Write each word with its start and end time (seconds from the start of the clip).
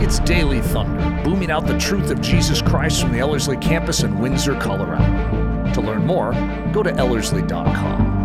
It's 0.00 0.20
Daily 0.20 0.60
Thunder, 0.60 1.22
booming 1.24 1.50
out 1.50 1.66
the 1.66 1.76
truth 1.78 2.12
of 2.12 2.20
Jesus 2.20 2.62
Christ 2.62 3.00
from 3.00 3.10
the 3.10 3.18
Ellerslie 3.18 3.56
campus 3.56 4.04
in 4.04 4.20
Windsor, 4.20 4.54
Colorado. 4.60 5.72
To 5.72 5.80
learn 5.80 6.06
more, 6.06 6.30
go 6.72 6.84
to 6.84 6.94
Ellerslie.com. 6.94 8.22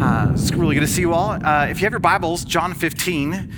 Uh, 0.00 0.32
it's 0.32 0.52
really 0.52 0.76
good 0.76 0.82
to 0.82 0.86
see 0.86 1.00
you 1.00 1.12
all. 1.12 1.44
Uh, 1.44 1.66
if 1.66 1.80
you 1.80 1.86
have 1.86 1.92
your 1.92 1.98
Bibles, 1.98 2.44
John 2.44 2.72
15. 2.72 3.52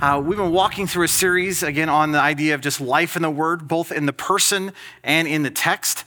Uh, 0.00 0.22
we've 0.24 0.38
been 0.38 0.52
walking 0.52 0.86
through 0.86 1.04
a 1.04 1.08
series 1.08 1.62
again 1.62 1.90
on 1.90 2.12
the 2.12 2.20
idea 2.20 2.54
of 2.54 2.62
just 2.62 2.80
life 2.80 3.14
in 3.14 3.20
the 3.20 3.30
Word, 3.30 3.68
both 3.68 3.92
in 3.92 4.06
the 4.06 4.12
person 4.12 4.72
and 5.02 5.28
in 5.28 5.42
the 5.42 5.50
text. 5.50 6.04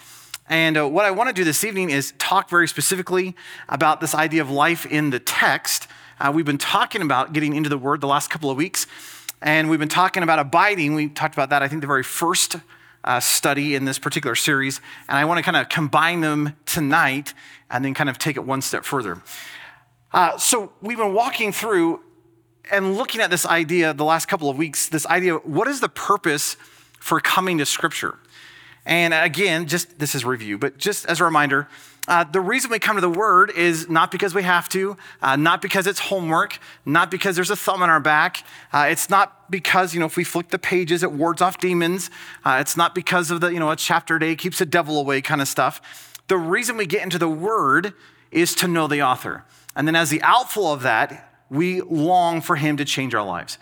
And 0.49 0.79
uh, 0.79 0.89
what 0.89 1.05
I 1.05 1.11
want 1.11 1.29
to 1.29 1.33
do 1.33 1.43
this 1.43 1.63
evening 1.63 1.91
is 1.91 2.13
talk 2.17 2.49
very 2.49 2.67
specifically 2.67 3.35
about 3.69 4.01
this 4.01 4.15
idea 4.15 4.41
of 4.41 4.49
life 4.49 4.83
in 4.87 5.11
the 5.11 5.19
text. 5.19 5.87
Uh, 6.19 6.31
we've 6.33 6.45
been 6.45 6.57
talking 6.57 7.03
about 7.03 7.33
getting 7.33 7.55
into 7.55 7.69
the 7.69 7.77
Word 7.77 8.01
the 8.01 8.07
last 8.07 8.31
couple 8.31 8.49
of 8.49 8.57
weeks, 8.57 8.87
and 9.43 9.69
we've 9.69 9.79
been 9.79 9.87
talking 9.87 10.23
about 10.23 10.39
abiding. 10.39 10.95
We 10.95 11.07
talked 11.07 11.35
about 11.35 11.51
that, 11.51 11.61
I 11.61 11.67
think, 11.67 11.81
the 11.81 11.87
very 11.87 12.01
first 12.01 12.55
uh, 13.03 13.19
study 13.19 13.75
in 13.75 13.85
this 13.85 13.99
particular 13.99 14.33
series. 14.33 14.81
And 15.07 15.19
I 15.19 15.25
want 15.25 15.37
to 15.37 15.43
kind 15.43 15.55
of 15.55 15.69
combine 15.69 16.21
them 16.21 16.55
tonight 16.65 17.35
and 17.69 17.85
then 17.85 17.93
kind 17.93 18.09
of 18.09 18.17
take 18.17 18.35
it 18.35 18.43
one 18.43 18.63
step 18.63 18.85
further. 18.85 19.21
Uh, 20.11 20.35
so 20.39 20.73
we've 20.81 20.97
been 20.97 21.13
walking 21.13 21.51
through 21.51 22.01
and 22.71 22.97
looking 22.97 23.21
at 23.21 23.29
this 23.29 23.45
idea 23.45 23.93
the 23.93 24.03
last 24.03 24.27
couple 24.27 24.49
of 24.49 24.57
weeks 24.57 24.89
this 24.89 25.05
idea 25.07 25.35
what 25.37 25.67
is 25.67 25.79
the 25.79 25.89
purpose 25.89 26.55
for 26.99 27.19
coming 27.19 27.59
to 27.59 27.65
Scripture? 27.65 28.17
And 28.89 29.13
again, 29.13 29.67
just 29.67 29.99
this 29.99 30.15
is 30.15 30.25
review, 30.25 30.57
but 30.57 30.79
just 30.79 31.05
as 31.05 31.21
a 31.21 31.23
reminder, 31.23 31.67
uh, 32.07 32.23
the 32.23 32.41
reason 32.41 32.71
we 32.71 32.79
come 32.79 32.95
to 32.95 33.01
the 33.01 33.07
Word 33.07 33.51
is 33.51 33.87
not 33.87 34.09
because 34.09 34.33
we 34.33 34.41
have 34.41 34.67
to, 34.69 34.97
uh, 35.21 35.35
not 35.35 35.61
because 35.61 35.85
it's 35.85 35.99
homework, 35.99 36.57
not 36.87 37.11
because 37.11 37.35
there's 37.35 37.51
a 37.51 37.55
thumb 37.55 37.83
on 37.83 37.89
our 37.91 37.99
back. 37.99 38.43
Uh, 38.73 38.87
it's 38.89 39.07
not 39.07 39.51
because, 39.51 39.93
you 39.93 39.99
know, 39.99 40.07
if 40.07 40.17
we 40.17 40.23
flick 40.23 40.49
the 40.49 40.57
pages, 40.57 41.03
it 41.03 41.11
wards 41.11 41.39
off 41.39 41.59
demons. 41.59 42.09
Uh, 42.43 42.57
it's 42.59 42.75
not 42.75 42.95
because 42.95 43.29
of 43.29 43.41
the, 43.41 43.49
you 43.49 43.59
know, 43.59 43.69
a 43.69 43.75
chapter 43.75 44.15
a 44.15 44.19
day 44.19 44.35
keeps 44.35 44.57
the 44.57 44.65
devil 44.65 44.99
away 44.99 45.21
kind 45.21 45.39
of 45.39 45.47
stuff. 45.47 46.19
The 46.27 46.37
reason 46.37 46.75
we 46.75 46.87
get 46.87 47.03
into 47.03 47.19
the 47.19 47.29
Word 47.29 47.93
is 48.31 48.55
to 48.55 48.67
know 48.67 48.87
the 48.87 49.03
author. 49.03 49.45
And 49.75 49.87
then 49.87 49.95
as 49.95 50.09
the 50.09 50.23
outflow 50.23 50.73
of 50.73 50.81
that, 50.81 51.31
we 51.51 51.81
long 51.81 52.41
for 52.41 52.55
him 52.55 52.75
to 52.77 52.85
change 52.85 53.13
our 53.13 53.23
lives. 53.23 53.59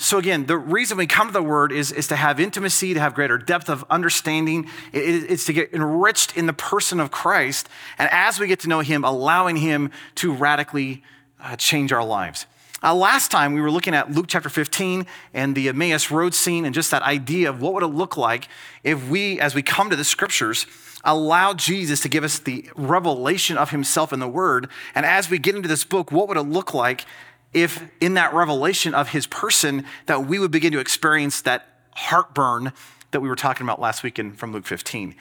So 0.00 0.18
again, 0.18 0.46
the 0.46 0.56
reason 0.56 0.96
we 0.96 1.08
come 1.08 1.26
to 1.26 1.32
the 1.32 1.42
word 1.42 1.72
is, 1.72 1.90
is 1.90 2.06
to 2.06 2.16
have 2.16 2.38
intimacy, 2.38 2.94
to 2.94 3.00
have 3.00 3.14
greater 3.14 3.36
depth 3.36 3.68
of 3.68 3.84
understanding. 3.90 4.70
It, 4.92 5.28
it's 5.28 5.44
to 5.46 5.52
get 5.52 5.74
enriched 5.74 6.36
in 6.36 6.46
the 6.46 6.52
person 6.52 7.00
of 7.00 7.10
Christ. 7.10 7.68
And 7.98 8.08
as 8.12 8.38
we 8.38 8.46
get 8.46 8.60
to 8.60 8.68
know 8.68 8.78
him, 8.78 9.02
allowing 9.02 9.56
him 9.56 9.90
to 10.16 10.32
radically 10.32 11.02
uh, 11.40 11.56
change 11.56 11.92
our 11.92 12.04
lives. 12.04 12.46
Uh, 12.80 12.94
last 12.94 13.32
time 13.32 13.54
we 13.54 13.60
were 13.60 13.72
looking 13.72 13.92
at 13.92 14.12
Luke 14.12 14.26
chapter 14.28 14.48
15 14.48 15.04
and 15.34 15.56
the 15.56 15.68
Emmaus 15.68 16.12
road 16.12 16.32
scene 16.32 16.64
and 16.64 16.72
just 16.72 16.92
that 16.92 17.02
idea 17.02 17.50
of 17.50 17.60
what 17.60 17.74
would 17.74 17.82
it 17.82 17.88
look 17.88 18.16
like 18.16 18.46
if 18.84 19.08
we, 19.08 19.40
as 19.40 19.52
we 19.52 19.62
come 19.62 19.90
to 19.90 19.96
the 19.96 20.04
scriptures, 20.04 20.64
allow 21.02 21.54
Jesus 21.54 22.00
to 22.02 22.08
give 22.08 22.22
us 22.22 22.38
the 22.38 22.70
revelation 22.76 23.56
of 23.56 23.70
himself 23.70 24.12
in 24.12 24.20
the 24.20 24.28
word. 24.28 24.68
And 24.94 25.04
as 25.04 25.28
we 25.28 25.40
get 25.40 25.56
into 25.56 25.66
this 25.66 25.82
book, 25.82 26.12
what 26.12 26.28
would 26.28 26.36
it 26.36 26.42
look 26.42 26.72
like 26.72 27.04
if 27.52 27.82
in 28.00 28.14
that 28.14 28.34
revelation 28.34 28.94
of 28.94 29.10
his 29.10 29.26
person 29.26 29.84
that 30.06 30.26
we 30.26 30.38
would 30.38 30.50
begin 30.50 30.72
to 30.72 30.78
experience 30.78 31.42
that 31.42 31.66
heartburn 31.92 32.72
that 33.10 33.20
we 33.20 33.28
were 33.28 33.36
talking 33.36 33.66
about 33.66 33.80
last 33.80 34.02
week 34.02 34.18
in, 34.18 34.32
from 34.32 34.52
Luke 34.52 34.66
15. 34.66 35.14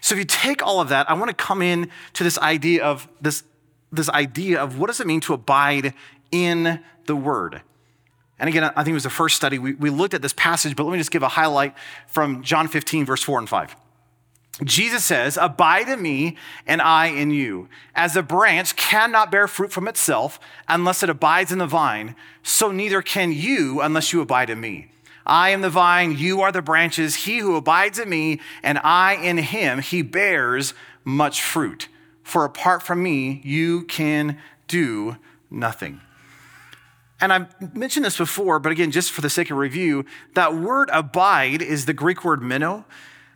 So 0.00 0.14
if 0.14 0.18
you 0.18 0.24
take 0.24 0.62
all 0.62 0.80
of 0.80 0.88
that, 0.88 1.08
I 1.10 1.14
want 1.14 1.28
to 1.28 1.34
come 1.34 1.62
in 1.62 1.90
to 2.14 2.24
this 2.24 2.38
idea 2.38 2.84
of 2.84 3.08
this, 3.20 3.44
this 3.92 4.08
idea 4.08 4.60
of 4.60 4.78
what 4.78 4.88
does 4.88 5.00
it 5.00 5.06
mean 5.06 5.20
to 5.22 5.34
abide 5.34 5.94
in 6.30 6.80
the 7.06 7.16
word? 7.16 7.62
And 8.38 8.48
again, 8.48 8.64
I 8.64 8.84
think 8.84 8.88
it 8.88 8.94
was 8.94 9.04
the 9.04 9.10
first 9.10 9.36
study. 9.36 9.58
We, 9.58 9.74
we 9.74 9.90
looked 9.90 10.12
at 10.12 10.22
this 10.22 10.34
passage, 10.34 10.76
but 10.76 10.84
let 10.84 10.92
me 10.92 10.98
just 10.98 11.10
give 11.10 11.22
a 11.22 11.28
highlight 11.28 11.74
from 12.06 12.42
John 12.42 12.68
15, 12.68 13.06
verse 13.06 13.22
4 13.22 13.38
and 13.38 13.48
5. 13.48 13.76
Jesus 14.64 15.04
says, 15.04 15.36
Abide 15.36 15.88
in 15.88 16.00
me 16.00 16.36
and 16.66 16.80
I 16.80 17.06
in 17.08 17.30
you. 17.30 17.68
As 17.94 18.16
a 18.16 18.22
branch 18.22 18.74
cannot 18.76 19.30
bear 19.30 19.46
fruit 19.46 19.72
from 19.72 19.86
itself 19.86 20.40
unless 20.66 21.02
it 21.02 21.10
abides 21.10 21.52
in 21.52 21.58
the 21.58 21.66
vine, 21.66 22.16
so 22.42 22.72
neither 22.72 23.02
can 23.02 23.32
you 23.32 23.80
unless 23.80 24.12
you 24.12 24.20
abide 24.20 24.48
in 24.48 24.60
me. 24.60 24.90
I 25.26 25.50
am 25.50 25.60
the 25.60 25.70
vine, 25.70 26.16
you 26.16 26.40
are 26.40 26.52
the 26.52 26.62
branches. 26.62 27.16
He 27.16 27.38
who 27.38 27.56
abides 27.56 27.98
in 27.98 28.08
me 28.08 28.40
and 28.62 28.78
I 28.78 29.14
in 29.14 29.38
him, 29.38 29.80
he 29.80 30.00
bears 30.02 30.72
much 31.04 31.42
fruit. 31.42 31.88
For 32.22 32.44
apart 32.44 32.82
from 32.82 33.02
me, 33.02 33.40
you 33.44 33.82
can 33.84 34.38
do 34.68 35.16
nothing. 35.50 36.00
And 37.20 37.32
I've 37.32 37.74
mentioned 37.74 38.04
this 38.04 38.18
before, 38.18 38.58
but 38.58 38.72
again, 38.72 38.90
just 38.90 39.10
for 39.10 39.20
the 39.20 39.30
sake 39.30 39.50
of 39.50 39.56
review, 39.56 40.04
that 40.34 40.54
word 40.54 40.90
abide 40.92 41.62
is 41.62 41.86
the 41.86 41.94
Greek 41.94 42.24
word 42.24 42.42
meno 42.42 42.84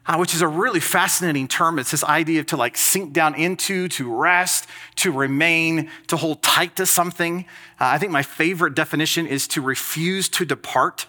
uh, 0.07 0.17
which 0.17 0.35
is 0.35 0.43
a 0.43 0.49
really 0.49 0.81
fascinating 0.81 1.47
term. 1.47 1.79
It's 1.79 1.91
this 1.91 2.05
idea 2.05 2.41
of 2.41 2.47
to 2.47 2.57
like 2.57 2.77
sink 2.77 3.13
down 3.13 3.35
into, 3.35 3.89
to 3.89 4.13
rest, 4.13 4.67
to 4.97 5.13
remain, 5.13 5.91
to 6.09 6.17
hold 6.17 6.43
tight 6.43 6.77
to 6.77 6.87
something. 6.87 7.45
Uh, 7.81 7.87
I 7.87 7.99
think 7.99 8.13
my 8.13 8.23
favorite 8.23 8.75
definition 8.75 9.27
is 9.27 9.47
to 9.49 9.61
refuse 9.61 10.29
to 10.31 10.45
depart. 10.45 11.07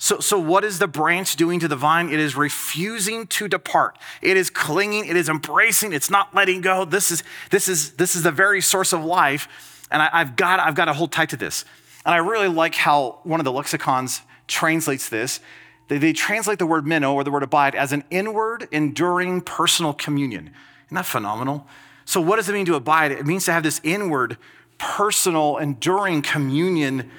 So, 0.00 0.20
so, 0.20 0.38
what 0.38 0.62
is 0.62 0.78
the 0.78 0.86
branch 0.86 1.34
doing 1.34 1.58
to 1.58 1.66
the 1.66 1.74
vine? 1.74 2.08
It 2.08 2.20
is 2.20 2.36
refusing 2.36 3.26
to 3.28 3.48
depart. 3.48 3.98
It 4.22 4.36
is 4.36 4.48
clinging. 4.48 5.06
It 5.06 5.16
is 5.16 5.28
embracing. 5.28 5.92
It's 5.92 6.08
not 6.08 6.32
letting 6.32 6.60
go. 6.60 6.84
This 6.84 7.10
is, 7.10 7.24
this 7.50 7.68
is, 7.68 7.92
this 7.94 8.14
is 8.14 8.22
the 8.22 8.30
very 8.30 8.60
source 8.60 8.92
of 8.92 9.04
life. 9.04 9.88
And 9.90 10.00
I, 10.00 10.08
I've, 10.12 10.36
got, 10.36 10.60
I've 10.60 10.76
got 10.76 10.84
to 10.84 10.92
hold 10.92 11.10
tight 11.10 11.30
to 11.30 11.36
this. 11.36 11.64
And 12.06 12.14
I 12.14 12.18
really 12.18 12.46
like 12.46 12.76
how 12.76 13.18
one 13.24 13.40
of 13.40 13.44
the 13.44 13.52
lexicons 13.52 14.22
translates 14.46 15.08
this. 15.08 15.40
They, 15.88 15.98
they 15.98 16.12
translate 16.12 16.58
the 16.58 16.66
word 16.66 16.86
meno 16.86 17.14
or 17.14 17.24
the 17.24 17.30
word 17.30 17.42
abide 17.42 17.74
as 17.74 17.92
an 17.92 18.04
inward, 18.10 18.68
enduring 18.70 19.40
personal 19.40 19.92
communion. 19.92 20.50
Isn't 20.86 20.94
that 20.94 21.06
phenomenal? 21.06 21.66
So, 22.04 22.20
what 22.20 22.36
does 22.36 22.48
it 22.48 22.52
mean 22.52 22.66
to 22.66 22.74
abide? 22.74 23.12
It 23.12 23.26
means 23.26 23.44
to 23.46 23.52
have 23.52 23.62
this 23.62 23.80
inward, 23.82 24.38
personal, 24.78 25.58
enduring 25.58 26.22
communion 26.22 27.10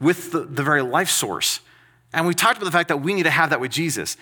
with 0.00 0.32
the, 0.32 0.40
the 0.40 0.62
very 0.62 0.82
life 0.82 1.08
source. 1.08 1.60
And 2.12 2.26
we 2.26 2.34
talked 2.34 2.56
about 2.58 2.66
the 2.66 2.72
fact 2.72 2.88
that 2.88 2.98
we 2.98 3.14
need 3.14 3.22
to 3.22 3.30
have 3.30 3.50
that 3.50 3.60
with 3.60 3.70
Jesus. 3.70 4.16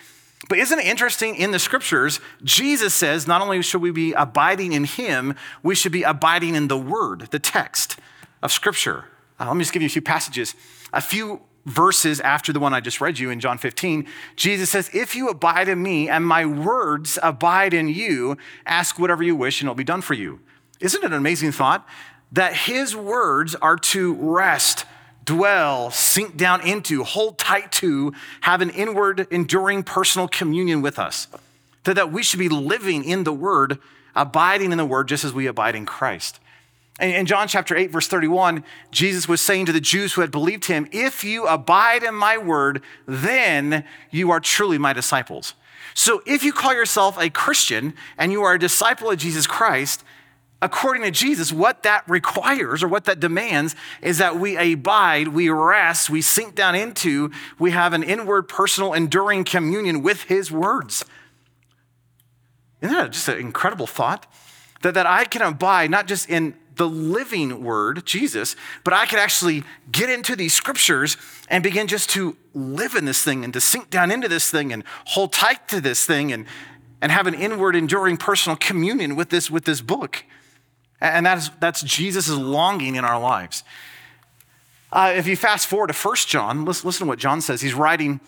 But 0.48 0.58
isn't 0.58 0.78
it 0.78 0.86
interesting 0.86 1.36
in 1.36 1.50
the 1.50 1.58
scriptures? 1.58 2.20
Jesus 2.44 2.94
says 2.94 3.26
not 3.26 3.42
only 3.42 3.60
should 3.62 3.82
we 3.82 3.90
be 3.90 4.12
abiding 4.12 4.72
in 4.72 4.84
him, 4.84 5.34
we 5.62 5.74
should 5.74 5.92
be 5.92 6.02
abiding 6.02 6.54
in 6.54 6.68
the 6.68 6.78
word, 6.78 7.28
the 7.30 7.38
text 7.38 7.98
of 8.42 8.52
scripture. 8.52 9.06
Uh, 9.38 9.46
let 9.46 9.56
me 9.56 9.62
just 9.62 9.72
give 9.72 9.82
you 9.82 9.86
a 9.86 9.90
few 9.90 10.02
passages. 10.02 10.54
A 10.92 11.00
few 11.00 11.40
verses 11.66 12.20
after 12.20 12.52
the 12.52 12.60
one 12.60 12.72
I 12.74 12.80
just 12.80 13.00
read 13.00 13.18
you 13.18 13.30
in 13.30 13.40
John 13.40 13.58
15, 13.58 14.06
Jesus 14.36 14.70
says, 14.70 14.90
If 14.92 15.14
you 15.14 15.28
abide 15.28 15.68
in 15.68 15.82
me 15.82 16.08
and 16.08 16.26
my 16.26 16.46
words 16.46 17.18
abide 17.22 17.74
in 17.74 17.88
you, 17.88 18.36
ask 18.66 18.98
whatever 18.98 19.22
you 19.22 19.36
wish 19.36 19.60
and 19.60 19.66
it'll 19.66 19.74
be 19.74 19.84
done 19.84 20.00
for 20.00 20.14
you. 20.14 20.40
Isn't 20.80 21.02
it 21.02 21.06
an 21.06 21.12
amazing 21.12 21.52
thought? 21.52 21.86
That 22.32 22.54
his 22.54 22.96
words 22.96 23.54
are 23.56 23.76
to 23.76 24.14
rest, 24.14 24.86
dwell, 25.24 25.90
sink 25.90 26.36
down 26.36 26.66
into, 26.66 27.04
hold 27.04 27.38
tight 27.38 27.72
to, 27.72 28.14
have 28.42 28.60
an 28.60 28.70
inward, 28.70 29.26
enduring 29.30 29.82
personal 29.82 30.28
communion 30.28 30.80
with 30.80 30.98
us. 30.98 31.28
That, 31.84 31.94
that 31.94 32.12
we 32.12 32.22
should 32.22 32.38
be 32.38 32.48
living 32.48 33.04
in 33.04 33.24
the 33.24 33.32
word, 33.32 33.78
abiding 34.14 34.72
in 34.72 34.78
the 34.78 34.84
word, 34.86 35.08
just 35.08 35.24
as 35.24 35.32
we 35.32 35.46
abide 35.46 35.74
in 35.74 35.86
Christ. 35.86 36.40
In 37.00 37.24
John 37.24 37.48
chapter 37.48 37.74
8, 37.74 37.90
verse 37.90 38.08
31, 38.08 38.62
Jesus 38.90 39.26
was 39.26 39.40
saying 39.40 39.66
to 39.66 39.72
the 39.72 39.80
Jews 39.80 40.12
who 40.12 40.20
had 40.20 40.30
believed 40.30 40.66
him, 40.66 40.86
If 40.92 41.24
you 41.24 41.46
abide 41.46 42.02
in 42.02 42.14
my 42.14 42.36
word, 42.36 42.82
then 43.06 43.84
you 44.10 44.30
are 44.30 44.40
truly 44.40 44.76
my 44.76 44.92
disciples. 44.92 45.54
So 45.94 46.22
if 46.26 46.44
you 46.44 46.52
call 46.52 46.74
yourself 46.74 47.18
a 47.18 47.30
Christian 47.30 47.94
and 48.18 48.32
you 48.32 48.42
are 48.42 48.54
a 48.54 48.58
disciple 48.58 49.10
of 49.10 49.18
Jesus 49.18 49.46
Christ, 49.46 50.04
according 50.60 51.02
to 51.04 51.10
Jesus, 51.10 51.52
what 51.52 51.84
that 51.84 52.04
requires 52.06 52.82
or 52.82 52.88
what 52.88 53.04
that 53.04 53.18
demands 53.18 53.74
is 54.02 54.18
that 54.18 54.38
we 54.38 54.56
abide, 54.56 55.28
we 55.28 55.48
rest, 55.48 56.10
we 56.10 56.20
sink 56.20 56.54
down 56.54 56.74
into, 56.74 57.30
we 57.58 57.70
have 57.70 57.94
an 57.94 58.02
inward, 58.02 58.42
personal, 58.42 58.92
enduring 58.92 59.44
communion 59.44 60.02
with 60.02 60.24
his 60.24 60.52
words. 60.52 61.04
Isn't 62.82 62.94
that 62.94 63.12
just 63.12 63.28
an 63.28 63.38
incredible 63.38 63.86
thought? 63.86 64.26
That, 64.82 64.94
that 64.94 65.06
I 65.06 65.24
can 65.24 65.42
abide 65.42 65.90
not 65.90 66.06
just 66.06 66.28
in 66.30 66.54
the 66.80 66.88
living 66.88 67.62
word, 67.62 68.06
Jesus, 68.06 68.56
but 68.84 68.94
I 68.94 69.04
could 69.04 69.18
actually 69.18 69.64
get 69.92 70.08
into 70.08 70.34
these 70.34 70.54
scriptures 70.54 71.18
and 71.50 71.62
begin 71.62 71.86
just 71.86 72.08
to 72.10 72.38
live 72.54 72.94
in 72.94 73.04
this 73.04 73.22
thing 73.22 73.44
and 73.44 73.52
to 73.52 73.60
sink 73.60 73.90
down 73.90 74.10
into 74.10 74.28
this 74.28 74.50
thing 74.50 74.72
and 74.72 74.82
hold 75.04 75.30
tight 75.30 75.68
to 75.68 75.82
this 75.82 76.06
thing 76.06 76.32
and, 76.32 76.46
and 77.02 77.12
have 77.12 77.26
an 77.26 77.34
inward, 77.34 77.76
enduring 77.76 78.16
personal 78.16 78.56
communion 78.56 79.14
with 79.14 79.28
this, 79.28 79.50
with 79.50 79.66
this 79.66 79.82
book. 79.82 80.24
And 81.02 81.26
that 81.26 81.36
is, 81.36 81.50
that's 81.60 81.82
Jesus' 81.82 82.30
longing 82.30 82.94
in 82.94 83.04
our 83.04 83.20
lives. 83.20 83.62
Uh, 84.90 85.12
if 85.14 85.26
you 85.26 85.36
fast 85.36 85.66
forward 85.66 85.88
to 85.88 85.94
1 85.94 86.16
John, 86.28 86.64
listen, 86.64 86.88
listen 86.88 87.04
to 87.04 87.08
what 87.08 87.18
John 87.18 87.42
says. 87.42 87.60
He's 87.60 87.74
writing 87.74 88.20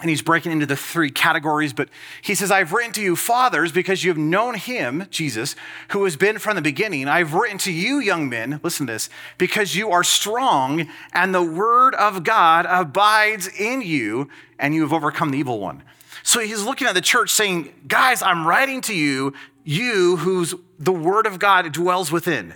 and 0.00 0.10
he's 0.10 0.22
breaking 0.22 0.50
into 0.50 0.66
the 0.66 0.76
three 0.76 1.10
categories, 1.10 1.72
but 1.72 1.88
he 2.20 2.34
says, 2.34 2.50
I've 2.50 2.72
written 2.72 2.92
to 2.94 3.02
you, 3.02 3.14
fathers, 3.14 3.70
because 3.70 4.02
you 4.02 4.10
have 4.10 4.18
known 4.18 4.54
him, 4.54 5.06
Jesus, 5.08 5.54
who 5.90 6.02
has 6.04 6.16
been 6.16 6.38
from 6.38 6.56
the 6.56 6.62
beginning. 6.62 7.06
I've 7.06 7.32
written 7.32 7.58
to 7.58 7.72
you, 7.72 8.00
young 8.00 8.28
men, 8.28 8.58
listen 8.64 8.88
to 8.88 8.92
this, 8.92 9.08
because 9.38 9.76
you 9.76 9.92
are 9.92 10.02
strong, 10.02 10.88
and 11.12 11.32
the 11.32 11.42
word 11.42 11.94
of 11.94 12.24
God 12.24 12.66
abides 12.68 13.46
in 13.46 13.82
you, 13.82 14.28
and 14.58 14.74
you 14.74 14.82
have 14.82 14.92
overcome 14.92 15.30
the 15.30 15.38
evil 15.38 15.60
one. 15.60 15.84
So 16.24 16.40
he's 16.40 16.64
looking 16.64 16.88
at 16.88 16.94
the 16.94 17.00
church 17.00 17.30
saying, 17.30 17.72
Guys, 17.86 18.20
I'm 18.20 18.46
writing 18.46 18.80
to 18.82 18.94
you, 18.94 19.32
you 19.62 20.16
whose 20.16 20.54
the 20.78 20.92
word 20.92 21.26
of 21.26 21.38
God 21.38 21.70
dwells 21.72 22.10
within. 22.10 22.54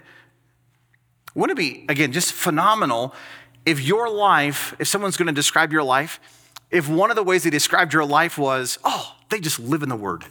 Wouldn't 1.34 1.56
it 1.56 1.62
be, 1.62 1.84
again, 1.88 2.10
just 2.10 2.32
phenomenal 2.32 3.14
if 3.64 3.80
your 3.80 4.10
life, 4.10 4.74
if 4.78 4.88
someone's 4.88 5.16
going 5.16 5.26
to 5.26 5.32
describe 5.32 5.72
your 5.72 5.84
life, 5.84 6.18
if 6.70 6.88
one 6.88 7.10
of 7.10 7.16
the 7.16 7.22
ways 7.22 7.44
they 7.44 7.50
described 7.50 7.92
your 7.92 8.04
life 8.04 8.38
was, 8.38 8.78
oh, 8.84 9.16
they 9.30 9.40
just 9.40 9.58
live 9.58 9.82
in 9.82 9.88
the 9.88 9.96
Word. 9.96 10.24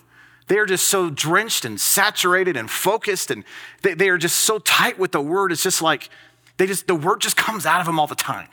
They 0.47 0.57
are 0.59 0.65
just 0.65 0.87
so 0.87 1.09
drenched 1.09 1.65
and 1.65 1.79
saturated 1.79 2.55
and 2.55 2.69
focused, 2.69 3.31
and 3.31 3.43
they, 3.81 3.93
they 3.93 4.09
are 4.09 4.17
just 4.17 4.37
so 4.37 4.59
tight 4.59 4.97
with 4.97 5.11
the 5.11 5.21
Word. 5.21 5.51
It's 5.51 5.63
just 5.63 5.81
like 5.81 6.09
they 6.57 6.67
just 6.67 6.87
the 6.87 6.95
Word 6.95 7.21
just 7.21 7.35
comes 7.35 7.65
out 7.65 7.79
of 7.79 7.85
them 7.85 7.99
all 7.99 8.07
the 8.07 8.15
time. 8.15 8.47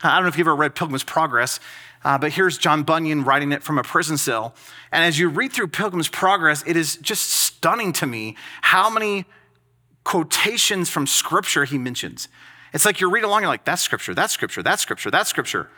I 0.00 0.14
don't 0.14 0.22
know 0.22 0.28
if 0.28 0.38
you've 0.38 0.46
ever 0.46 0.56
read 0.56 0.74
Pilgrim's 0.74 1.04
Progress, 1.04 1.58
uh, 2.04 2.18
but 2.18 2.32
here's 2.32 2.56
John 2.56 2.84
Bunyan 2.84 3.24
writing 3.24 3.52
it 3.52 3.62
from 3.62 3.78
a 3.78 3.82
prison 3.82 4.16
cell. 4.16 4.54
And 4.92 5.04
as 5.04 5.18
you 5.18 5.28
read 5.28 5.52
through 5.52 5.68
Pilgrim's 5.68 6.08
Progress, 6.08 6.62
it 6.66 6.76
is 6.76 6.96
just 6.96 7.28
stunning 7.28 7.92
to 7.94 8.06
me 8.06 8.36
how 8.62 8.88
many 8.88 9.24
quotations 10.04 10.88
from 10.88 11.06
Scripture 11.06 11.64
he 11.64 11.76
mentions. 11.76 12.28
It's 12.72 12.84
like 12.84 13.00
you 13.00 13.10
read 13.10 13.24
along, 13.24 13.42
you're 13.42 13.48
like, 13.48 13.64
that's 13.64 13.82
Scripture, 13.82 14.14
that's 14.14 14.32
Scripture, 14.32 14.62
that's 14.62 14.82
Scripture, 14.82 15.10
that's 15.10 15.28
Scripture. 15.28 15.68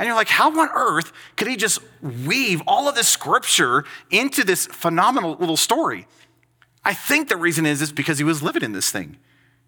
And 0.00 0.06
you're 0.06 0.16
like, 0.16 0.30
how 0.30 0.48
on 0.58 0.70
earth 0.74 1.12
could 1.36 1.46
he 1.46 1.56
just 1.56 1.78
weave 2.00 2.62
all 2.66 2.88
of 2.88 2.94
this 2.94 3.06
scripture 3.06 3.84
into 4.10 4.44
this 4.44 4.64
phenomenal 4.64 5.36
little 5.38 5.58
story? 5.58 6.06
I 6.82 6.94
think 6.94 7.28
the 7.28 7.36
reason 7.36 7.66
is, 7.66 7.82
is 7.82 7.92
because 7.92 8.16
he 8.16 8.24
was 8.24 8.42
living 8.42 8.62
in 8.62 8.72
this 8.72 8.90
thing. 8.90 9.18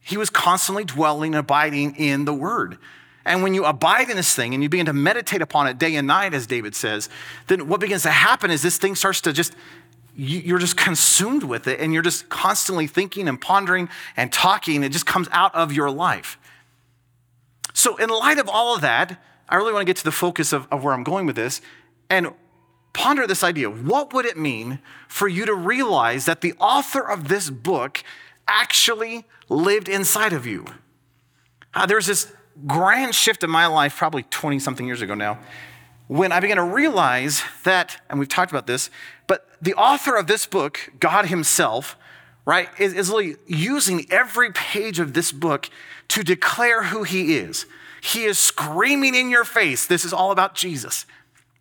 He 0.01 0.17
was 0.17 0.31
constantly 0.31 0.85
dwelling 0.85 1.35
and 1.35 1.41
abiding 1.41 1.97
in 1.97 2.25
the 2.25 2.33
word. 2.33 2.79
And 3.27 3.43
when 3.43 3.53
you 3.53 3.67
abide 3.67 4.09
in 4.09 4.17
this 4.17 4.35
thing 4.35 4.55
and 4.55 4.63
you 4.63 4.71
begin 4.71 4.87
to 4.87 4.95
meditate 4.95 5.43
upon 5.43 5.67
it 5.67 5.77
day 5.77 5.97
and 5.97 6.07
night, 6.07 6.33
as 6.33 6.47
David 6.47 6.75
says, 6.75 7.11
then 7.49 7.69
what 7.69 7.81
begins 7.81 8.05
to 8.05 8.11
happen 8.11 8.51
is 8.51 8.63
this 8.63 8.79
thing 8.79 8.95
starts 8.95 9.21
to 9.21 9.35
just, 9.35 9.55
you're 10.17 10.59
just 10.59 10.79
consumed 10.79 11.43
with 11.43 11.69
it 11.69 11.79
and 11.79 11.93
you're 11.93 12.03
just 12.03 12.31
constantly 12.31 12.87
thinking 12.87 13.29
and 13.29 13.39
pondering 13.39 13.91
and 14.17 14.33
talking. 14.33 14.83
It 14.83 14.93
just 14.93 15.05
comes 15.05 15.29
out 15.31 15.55
of 15.55 15.75
your 15.75 15.91
life. 15.91 16.39
So, 17.75 17.97
in 17.97 18.09
light 18.09 18.39
of 18.39 18.49
all 18.49 18.75
of 18.75 18.81
that, 18.81 19.21
I 19.53 19.57
really 19.57 19.75
want 19.75 19.83
to 19.83 19.85
get 19.85 19.99
to 19.99 20.05
the 20.05 20.11
focus 20.11 20.55
of, 20.55 20.67
of 20.73 20.83
where 20.83 20.95
I'm 20.95 21.05
going 21.05 21.27
with 21.27 21.37
this 21.37 21.61
and 22.09 22.29
ponder 22.95 23.27
this 23.27 23.45
idea. 23.45 23.69
What 23.69 24.15
would 24.15 24.25
it 24.25 24.39
mean 24.39 24.79
for 25.09 25.29
you 25.29 25.45
to 25.45 25.55
realize 25.55 26.25
that 26.25 26.41
the 26.41 26.55
author 26.55 27.07
of 27.07 27.29
this 27.29 27.51
book 27.51 28.03
actually 28.49 29.27
lived 29.51 29.91
inside 29.91 30.33
of 30.33 30.47
you? 30.47 30.65
Uh, 31.75 31.85
there's 31.85 32.07
this 32.07 32.33
grand 32.67 33.15
shift 33.15 33.45
in 33.45 33.51
my 33.51 33.67
life, 33.67 33.95
probably 33.95 34.23
20 34.23 34.59
something 34.59 34.87
years 34.87 35.03
ago 35.03 35.15
now, 35.15 35.39
when 36.09 36.33
I 36.33 36.41
began 36.41 36.57
to 36.57 36.65
realize 36.65 37.43
that, 37.65 38.01
and 38.09 38.19
we've 38.19 38.29
talked 38.29 38.53
about 38.53 38.67
this, 38.67 38.89
but 39.27 39.49
the 39.61 39.75
author 39.75 40.17
of 40.17 40.29
this 40.29 40.47
book, 40.47 40.93
God 40.99 41.27
Himself, 41.27 41.97
right, 42.45 42.69
is, 42.79 42.93
is 42.95 43.09
really 43.11 43.37
using 43.47 44.07
every 44.11 44.53
page 44.53 44.99
of 44.99 45.15
this 45.15 45.33
book 45.33 45.71
to 46.09 46.23
declare 46.23 46.85
who 46.85 47.03
He 47.05 47.37
is. 47.37 47.67
He 48.03 48.25
is 48.25 48.39
screaming 48.39 49.15
in 49.15 49.31
your 49.31 49.45
face, 49.45 49.87
this 49.87 50.05
is 50.05 50.13
all 50.13 50.33
about 50.33 50.55
Jesus 50.55 51.07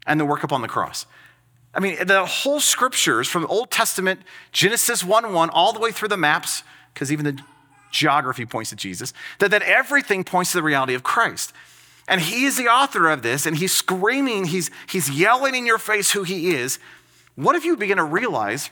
and 0.08 0.20
the 0.20 0.26
work 0.26 0.44
upon 0.44 0.62
the 0.62 0.68
cross. 0.68 1.06
I 1.74 1.80
mean, 1.80 2.06
the 2.06 2.26
whole 2.26 2.60
scriptures 2.60 3.28
from 3.28 3.44
the 3.44 3.48
Old 3.48 3.72
Testament, 3.72 4.22
Genesis 4.52 5.04
1 5.04 5.34
1, 5.34 5.50
all 5.50 5.72
the 5.72 5.80
way 5.80 5.92
through 5.92 6.10
the 6.10 6.18
maps, 6.18 6.64
because 6.94 7.12
even 7.12 7.24
the 7.24 7.42
geography 7.92 8.46
points 8.46 8.72
to 8.72 8.76
Jesus, 8.76 9.14
that, 9.40 9.52
that 9.52 9.62
everything 9.62 10.24
points 10.24 10.52
to 10.52 10.58
the 10.58 10.64
reality 10.64 10.94
of 10.94 11.04
Christ. 11.04 11.54
And 12.08 12.20
he 12.20 12.46
is 12.46 12.58
the 12.58 12.68
author 12.68 13.10
of 13.10 13.22
this, 13.22 13.46
and 13.46 13.56
he's 13.56 13.72
screaming, 13.72 14.46
he's, 14.46 14.70
he's 14.90 15.10
yelling 15.10 15.56
in 15.56 15.66
your 15.66 15.78
face 15.78 16.12
who 16.12 16.24
he 16.24 16.50
is. 16.56 16.80
What 17.36 17.56
if 17.56 17.64
you 17.64 17.78
begin 17.78 17.98
to 17.98 18.04
realize, 18.04 18.70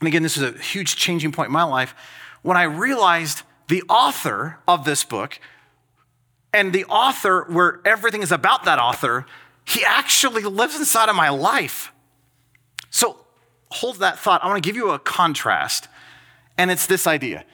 and 0.00 0.08
again, 0.08 0.22
this 0.22 0.36
is 0.36 0.42
a 0.42 0.58
huge 0.58 0.96
changing 0.96 1.32
point 1.32 1.48
in 1.48 1.52
my 1.52 1.64
life, 1.64 1.94
when 2.42 2.56
I 2.56 2.64
realized 2.64 3.42
the 3.68 3.82
author 3.88 4.58
of 4.66 4.84
this 4.84 5.04
book 5.04 5.40
and 6.52 6.72
the 6.72 6.84
author, 6.86 7.44
where 7.48 7.80
everything 7.84 8.22
is 8.22 8.32
about 8.32 8.64
that 8.64 8.78
author, 8.78 9.26
he 9.66 9.84
actually 9.84 10.42
lives 10.42 10.76
inside 10.76 11.08
of 11.08 11.16
my 11.16 11.28
life. 11.28 11.92
So 12.90 13.26
hold 13.70 13.96
that 13.96 14.18
thought. 14.18 14.42
I 14.42 14.46
want 14.46 14.62
to 14.62 14.66
give 14.66 14.76
you 14.76 14.90
a 14.90 14.98
contrast, 14.98 15.88
and 16.56 16.70
it's 16.70 16.86
this 16.86 17.06
idea. 17.06 17.44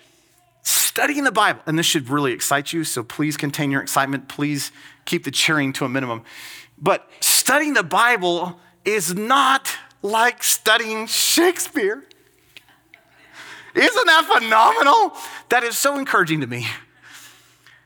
Studying 0.62 1.24
the 1.24 1.32
Bible, 1.32 1.60
and 1.66 1.78
this 1.78 1.86
should 1.86 2.08
really 2.08 2.32
excite 2.32 2.72
you, 2.72 2.84
so 2.84 3.02
please 3.02 3.36
contain 3.36 3.70
your 3.70 3.82
excitement. 3.82 4.28
Please 4.28 4.70
keep 5.04 5.24
the 5.24 5.30
cheering 5.30 5.72
to 5.74 5.84
a 5.84 5.88
minimum. 5.88 6.22
But 6.78 7.10
studying 7.20 7.74
the 7.74 7.82
Bible 7.82 8.60
is 8.84 9.14
not 9.14 9.76
like 10.02 10.42
studying 10.42 11.06
Shakespeare. 11.06 12.04
Isn't 13.74 14.06
that 14.06 14.38
phenomenal? 14.38 15.16
That 15.48 15.64
is 15.64 15.76
so 15.76 15.98
encouraging 15.98 16.40
to 16.40 16.46
me. 16.46 16.66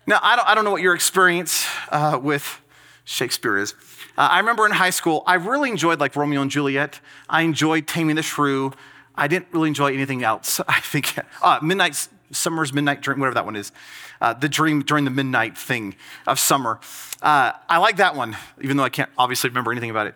Now, 0.07 0.21
I 0.23 0.37
don't, 0.37 0.49
I 0.49 0.55
don't 0.55 0.65
know 0.65 0.71
what 0.71 0.83
your 0.83 0.95
experience 0.95 1.67
uh, 1.91 2.19
with 2.23 2.61
Shakespeare 3.05 3.59
is. 3.59 3.75
Uh, 4.17 4.29
I 4.31 4.39
remember 4.39 4.67
in 4.67 4.73
high 4.73 4.91
school, 4.91 5.23
I 5.27 5.35
really 5.35 5.71
enjoyed 5.71 6.01
like 6.01 6.17
Romeo 6.17 6.43
and 6.43 6.51
Juliet. 6.51 7.01
I 7.29 7.43
enjoyed 7.43 7.87
Taming 7.87 8.17
the 8.17 8.23
Shrew. 8.23 8.73
I 9.15 9.29
didn't 9.29 9.49
really 9.53 9.69
enjoy 9.69 9.93
anything 9.93 10.23
else. 10.23 10.61
I 10.69 10.81
think 10.81 11.15
uh, 11.43 11.59
Midnight 11.63 12.09
Summer's 12.31 12.73
Midnight 12.73 13.01
Dream, 13.01 13.21
whatever 13.21 13.35
that 13.35 13.45
one 13.45 13.57
is, 13.57 13.73
uh, 14.21 14.35
the 14.35 14.49
dream 14.49 14.83
during 14.83 15.05
the 15.05 15.11
midnight 15.11 15.57
thing 15.57 15.95
of 16.27 16.39
summer. 16.39 16.81
Uh, 17.23 17.53
I 17.69 17.79
like 17.79 17.97
that 17.97 18.15
one, 18.15 18.37
even 18.61 18.77
though 18.77 18.85
I 18.85 18.91
can't 18.91 19.11
obviously 19.17 19.51
remember 19.51 19.73
anything 19.73 19.91
about 19.91 20.07
it. 20.07 20.15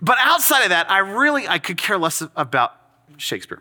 But 0.00 0.18
outside 0.20 0.64
of 0.64 0.70
that, 0.70 0.90
I 0.90 0.98
really 0.98 1.46
I 1.46 1.58
could 1.58 1.76
care 1.76 1.98
less 1.98 2.22
about 2.34 2.74
Shakespeare, 3.16 3.60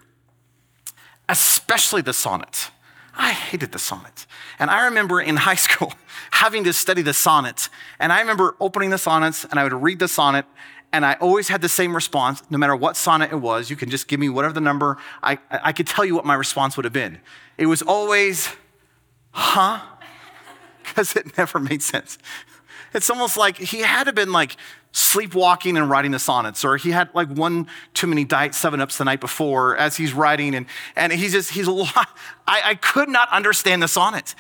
especially 1.32 2.02
the 2.02 2.14
sonnets. 2.14 2.72
I 3.16 3.32
hated 3.32 3.72
the 3.72 3.80
sonnets. 3.80 4.28
And 4.60 4.70
I 4.70 4.86
remember 4.86 5.22
in 5.22 5.38
high 5.38 5.56
school 5.68 5.94
having 6.32 6.66
to 6.66 6.74
study 6.74 7.02
the 7.02 7.14
sonnets. 7.14 7.70
And 8.00 8.12
I 8.12 8.20
remember 8.20 8.56
opening 8.60 8.90
the 8.90 8.98
sonnets 8.98 9.46
and 9.46 9.60
I 9.60 9.64
would 9.64 9.74
read 9.74 10.00
the 10.00 10.10
sonnet 10.10 10.46
and 10.94 11.06
I 11.06 11.14
always 11.22 11.48
had 11.48 11.62
the 11.62 11.70
same 11.70 11.96
response, 11.96 12.44
no 12.50 12.58
matter 12.58 12.76
what 12.76 12.98
sonnet 12.98 13.32
it 13.32 13.38
was. 13.38 13.70
You 13.70 13.78
can 13.78 13.90
just 13.90 14.10
give 14.10 14.20
me 14.20 14.28
whatever 14.28 14.54
the 14.54 14.60
number, 14.60 14.98
I, 15.24 15.40
I 15.50 15.72
could 15.72 15.88
tell 15.88 16.04
you 16.04 16.16
what 16.16 16.26
my 16.26 16.34
response 16.34 16.76
would 16.76 16.84
have 16.84 16.94
been. 16.94 17.22
It 17.58 17.68
was 17.68 17.82
always, 17.82 18.50
huh? 19.32 19.80
Because 20.84 21.16
it 21.16 21.38
never 21.38 21.58
made 21.58 21.82
sense. 21.82 22.18
It's 22.94 23.10
almost 23.10 23.38
like 23.38 23.58
he 23.58 23.80
had 23.80 24.04
to 24.04 24.10
have 24.10 24.16
been 24.16 24.32
like 24.32 24.58
sleepwalking 24.92 25.78
and 25.78 25.90
writing 25.90 26.12
the 26.12 26.20
sonnets, 26.20 26.66
or 26.66 26.78
he 26.78 26.92
had 26.92 27.10
like 27.14 27.30
one 27.30 27.68
too 27.94 28.08
many 28.08 28.26
diet 28.26 28.54
seven 28.54 28.82
ups 28.82 28.98
the 28.98 29.06
night 29.06 29.22
before 29.22 29.78
as 29.78 29.96
he's 29.96 30.14
writing, 30.14 30.54
and, 30.56 30.66
and 30.96 31.14
he's 31.14 31.32
just, 31.32 31.52
he's 31.52 31.68
a 31.68 31.72
lot. 31.72 32.10
I, 32.48 32.62
I 32.66 32.76
could 32.76 33.10
not 33.10 33.30
understand 33.30 33.82
the 33.82 33.88
sonnets. 33.88 34.36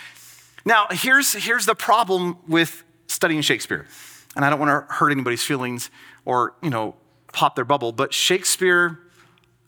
Now, 0.65 0.88
here's, 0.91 1.34
here's 1.34 1.65
the 1.65 1.75
problem 1.75 2.38
with 2.48 2.84
studying 3.08 3.41
Shakespeare, 3.41 3.88
and 4.36 4.43
I 4.43 4.50
don't 4.50 4.60
want 4.60 4.88
to 4.88 4.93
hurt 4.93 5.12
anybody's 5.12 5.43
feelings 5.43 5.89
or, 6.25 6.55
you 6.62 6.70
know, 6.70 6.96
pop 7.34 7.55
their 7.55 7.65
bubble, 7.65 7.91
but 7.91 8.13
Shakespeare 8.13 9.00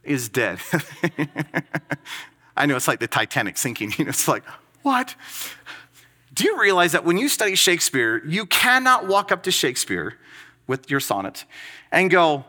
is 0.04 0.30
dead. 0.30 0.60
I 2.58 2.66
know 2.66 2.76
it's 2.76 2.88
like 2.88 3.00
the 3.00 3.08
Titanic 3.08 3.58
sinking, 3.58 3.94
you 3.98 4.06
know, 4.06 4.10
it's 4.10 4.28
like, 4.28 4.44
what? 4.82 5.16
Do 6.34 6.46
you 6.46 6.60
realize 6.60 6.94
that 6.94 7.06
when 7.06 7.18
you 7.18 7.30
study 7.30 7.56
Shakespeare, 7.56 8.24
you 8.26 8.46
cannot 8.46 9.08
walk 9.08 9.32
up 9.32 9.44
to 9.44 9.52
Shakespeare 9.52 10.18
with 10.66 10.90
your 10.90 11.00
sonnet 11.00 11.46
and 11.92 12.10
go, 12.10 12.46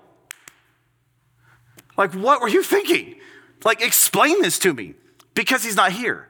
like, 1.97 2.15
what 2.15 2.41
were 2.41 2.49
you 2.49 2.63
thinking? 2.63 3.17
Like, 3.65 3.83
explain 3.83 4.41
this 4.43 4.59
to 4.61 4.73
me 4.73 4.95
because 5.35 5.65
he's 5.65 5.77
not 5.77 5.93
here. 5.93 6.29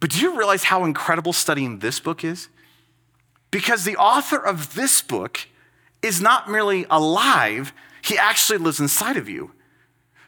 But 0.00 0.10
do 0.10 0.20
you 0.20 0.36
realize 0.36 0.64
how 0.64 0.84
incredible 0.84 1.32
studying 1.32 1.78
this 1.78 2.00
book 2.00 2.24
is? 2.24 2.48
Because 3.50 3.84
the 3.84 3.96
author 3.96 4.36
of 4.36 4.74
this 4.74 5.02
book 5.02 5.46
is 6.02 6.20
not 6.20 6.50
merely 6.50 6.86
alive, 6.90 7.72
he 8.02 8.16
actually 8.16 8.58
lives 8.58 8.80
inside 8.80 9.16
of 9.16 9.28
you. 9.28 9.52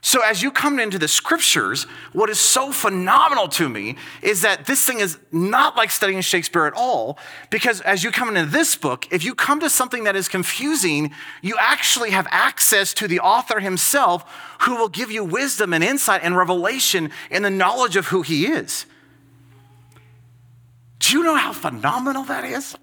So, 0.05 0.21
as 0.21 0.43
you 0.43 0.51
come 0.51 0.81
into 0.81 0.99
the 0.99 1.07
scriptures, 1.07 1.85
what 2.13 2.29
is 2.29 2.41
so 2.41 2.73
phenomenal 2.73 3.47
to 3.51 3.69
me 3.69 3.95
is 4.21 4.43
that 4.43 4.67
this 4.67 4.85
thing 4.85 4.99
is 4.99 5.17
not 5.31 5.77
like 5.77 5.93
studying 5.93 6.21
Shakespeare 6.23 6.67
at 6.67 6.73
all, 6.75 7.19
because 7.51 7.81
as 7.83 8.03
you 8.03 8.11
come 8.11 8.29
into 8.29 8.51
this 8.51 8.75
book, 8.75 9.07
if 9.13 9.25
you 9.25 9.33
come 9.37 9.61
to 9.61 9.71
something 9.71 10.03
that 10.03 10.17
is 10.17 10.27
confusing, 10.27 11.13
you 11.41 11.57
actually 11.57 12.11
have 12.11 12.27
access 12.33 12.93
to 12.95 13.07
the 13.07 13.21
author 13.21 13.61
himself 13.61 14.29
who 14.63 14.75
will 14.75 14.89
give 14.89 15.13
you 15.13 15.23
wisdom 15.23 15.73
and 15.73 15.85
insight 15.85 16.23
and 16.25 16.37
revelation 16.37 17.13
in 17.31 17.45
the 17.45 17.51
knowledge 17.51 17.95
of 17.95 18.09
who 18.09 18.23
he 18.23 18.47
is. 18.47 18.87
Do 20.99 21.17
you 21.17 21.23
know 21.23 21.37
how 21.37 21.53
phenomenal 21.53 22.25
that 22.25 22.45
is? 22.45 22.77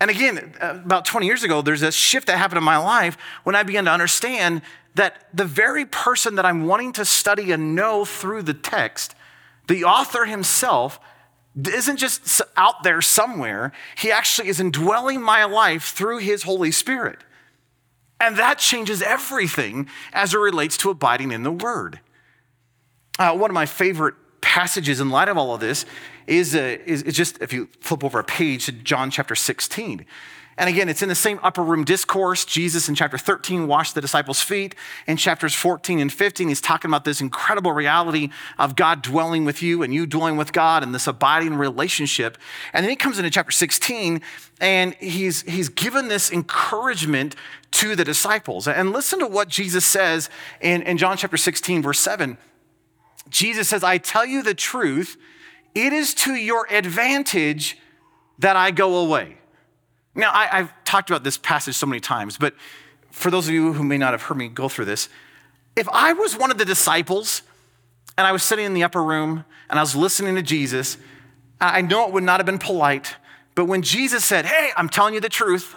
And 0.00 0.10
again, 0.10 0.54
about 0.60 1.04
20 1.04 1.26
years 1.26 1.44
ago, 1.44 1.60
there's 1.60 1.82
a 1.82 1.92
shift 1.92 2.26
that 2.28 2.38
happened 2.38 2.58
in 2.58 2.64
my 2.64 2.78
life 2.78 3.18
when 3.44 3.54
I 3.54 3.62
began 3.62 3.84
to 3.84 3.90
understand 3.90 4.62
that 4.94 5.28
the 5.34 5.44
very 5.44 5.84
person 5.84 6.36
that 6.36 6.46
I'm 6.46 6.66
wanting 6.66 6.92
to 6.94 7.04
study 7.04 7.52
and 7.52 7.74
know 7.76 8.06
through 8.06 8.42
the 8.42 8.54
text, 8.54 9.14
the 9.68 9.84
author 9.84 10.24
himself, 10.24 10.98
isn't 11.54 11.98
just 11.98 12.40
out 12.56 12.82
there 12.82 13.02
somewhere. 13.02 13.72
He 13.96 14.10
actually 14.10 14.48
is 14.48 14.58
indwelling 14.58 15.20
my 15.20 15.44
life 15.44 15.84
through 15.84 16.18
his 16.18 16.44
Holy 16.44 16.70
Spirit. 16.70 17.18
And 18.18 18.36
that 18.36 18.58
changes 18.58 19.02
everything 19.02 19.88
as 20.12 20.34
it 20.34 20.38
relates 20.38 20.76
to 20.78 20.90
abiding 20.90 21.30
in 21.30 21.42
the 21.42 21.52
Word. 21.52 22.00
Uh, 23.18 23.36
one 23.36 23.50
of 23.50 23.54
my 23.54 23.66
favorite 23.66 24.14
passages 24.50 25.00
in 25.00 25.10
light 25.10 25.28
of 25.28 25.38
all 25.38 25.54
of 25.54 25.60
this 25.60 25.86
is, 26.26 26.56
uh, 26.56 26.76
is, 26.84 27.04
is 27.04 27.14
just 27.14 27.40
if 27.40 27.52
you 27.52 27.68
flip 27.78 28.02
over 28.02 28.18
a 28.18 28.24
page 28.24 28.66
to 28.66 28.72
John 28.72 29.08
chapter 29.08 29.36
16. 29.36 30.04
And 30.58 30.68
again, 30.68 30.88
it's 30.88 31.02
in 31.02 31.08
the 31.08 31.14
same 31.14 31.38
upper 31.40 31.62
room 31.62 31.84
discourse. 31.84 32.44
Jesus 32.44 32.88
in 32.88 32.96
chapter 32.96 33.16
13 33.16 33.68
washed 33.68 33.94
the 33.94 34.00
disciples' 34.00 34.42
feet. 34.42 34.74
In 35.06 35.16
chapters 35.16 35.54
14 35.54 36.00
and 36.00 36.12
15, 36.12 36.48
he's 36.48 36.60
talking 36.60 36.90
about 36.90 37.04
this 37.04 37.20
incredible 37.20 37.70
reality 37.70 38.30
of 38.58 38.74
God 38.74 39.02
dwelling 39.02 39.44
with 39.44 39.62
you 39.62 39.84
and 39.84 39.94
you 39.94 40.04
dwelling 40.04 40.36
with 40.36 40.52
God 40.52 40.82
and 40.82 40.92
this 40.92 41.06
abiding 41.06 41.54
relationship. 41.54 42.36
And 42.72 42.82
then 42.82 42.90
he 42.90 42.96
comes 42.96 43.18
into 43.18 43.30
chapter 43.30 43.52
16 43.52 44.20
and 44.60 44.94
he's, 44.94 45.42
he's 45.42 45.68
given 45.68 46.08
this 46.08 46.32
encouragement 46.32 47.36
to 47.70 47.94
the 47.94 48.04
disciples. 48.04 48.66
And 48.66 48.90
listen 48.90 49.20
to 49.20 49.28
what 49.28 49.46
Jesus 49.46 49.86
says 49.86 50.28
in, 50.60 50.82
in 50.82 50.98
John 50.98 51.16
chapter 51.16 51.36
16, 51.36 51.82
verse 51.82 52.00
7. 52.00 52.36
Jesus 53.28 53.68
says, 53.68 53.84
I 53.84 53.98
tell 53.98 54.24
you 54.24 54.42
the 54.42 54.54
truth, 54.54 55.16
it 55.74 55.92
is 55.92 56.14
to 56.14 56.34
your 56.34 56.66
advantage 56.70 57.78
that 58.38 58.56
I 58.56 58.70
go 58.70 58.96
away. 58.96 59.36
Now, 60.14 60.32
I, 60.32 60.46
have 60.46 60.72
talked 60.84 61.10
about 61.10 61.22
this 61.22 61.38
passage 61.38 61.76
so 61.76 61.86
many 61.86 62.00
times, 62.00 62.36
but 62.36 62.54
for 63.10 63.30
those 63.30 63.46
of 63.46 63.54
you 63.54 63.72
who 63.72 63.84
may 63.84 63.98
not 63.98 64.12
have 64.12 64.22
heard 64.22 64.36
me 64.36 64.48
go 64.48 64.68
through 64.68 64.86
this, 64.86 65.08
if 65.76 65.88
I 65.88 66.12
was 66.12 66.36
one 66.36 66.50
of 66.50 66.58
the 66.58 66.64
disciples 66.64 67.42
and 68.18 68.26
I 68.26 68.32
was 68.32 68.42
sitting 68.42 68.64
in 68.64 68.74
the 68.74 68.82
upper 68.82 69.02
room 69.02 69.44
and 69.68 69.78
I 69.78 69.82
was 69.82 69.94
listening 69.94 70.34
to 70.34 70.42
Jesus, 70.42 70.96
I 71.60 71.82
know 71.82 72.06
it 72.06 72.12
would 72.12 72.24
not 72.24 72.40
have 72.40 72.46
been 72.46 72.58
polite, 72.58 73.16
but 73.54 73.66
when 73.66 73.82
Jesus 73.82 74.24
said, 74.24 74.46
Hey, 74.46 74.70
I'm 74.76 74.88
telling 74.88 75.14
you 75.14 75.20
the 75.20 75.28
truth, 75.28 75.76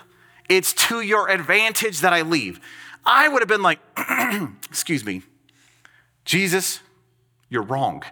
it's 0.50 0.73
to 0.73 1.01
your 1.01 1.29
advantage 1.29 2.00
that 2.00 2.13
I 2.13 2.21
leave, 2.21 2.59
I 3.05 3.27
would 3.27 3.41
have 3.41 3.50
been 3.50 3.62
like, 3.62 3.79
Excuse 4.69 5.05
me, 5.05 5.21
Jesus, 6.25 6.79
you're 7.53 7.62
wrong. 7.62 8.03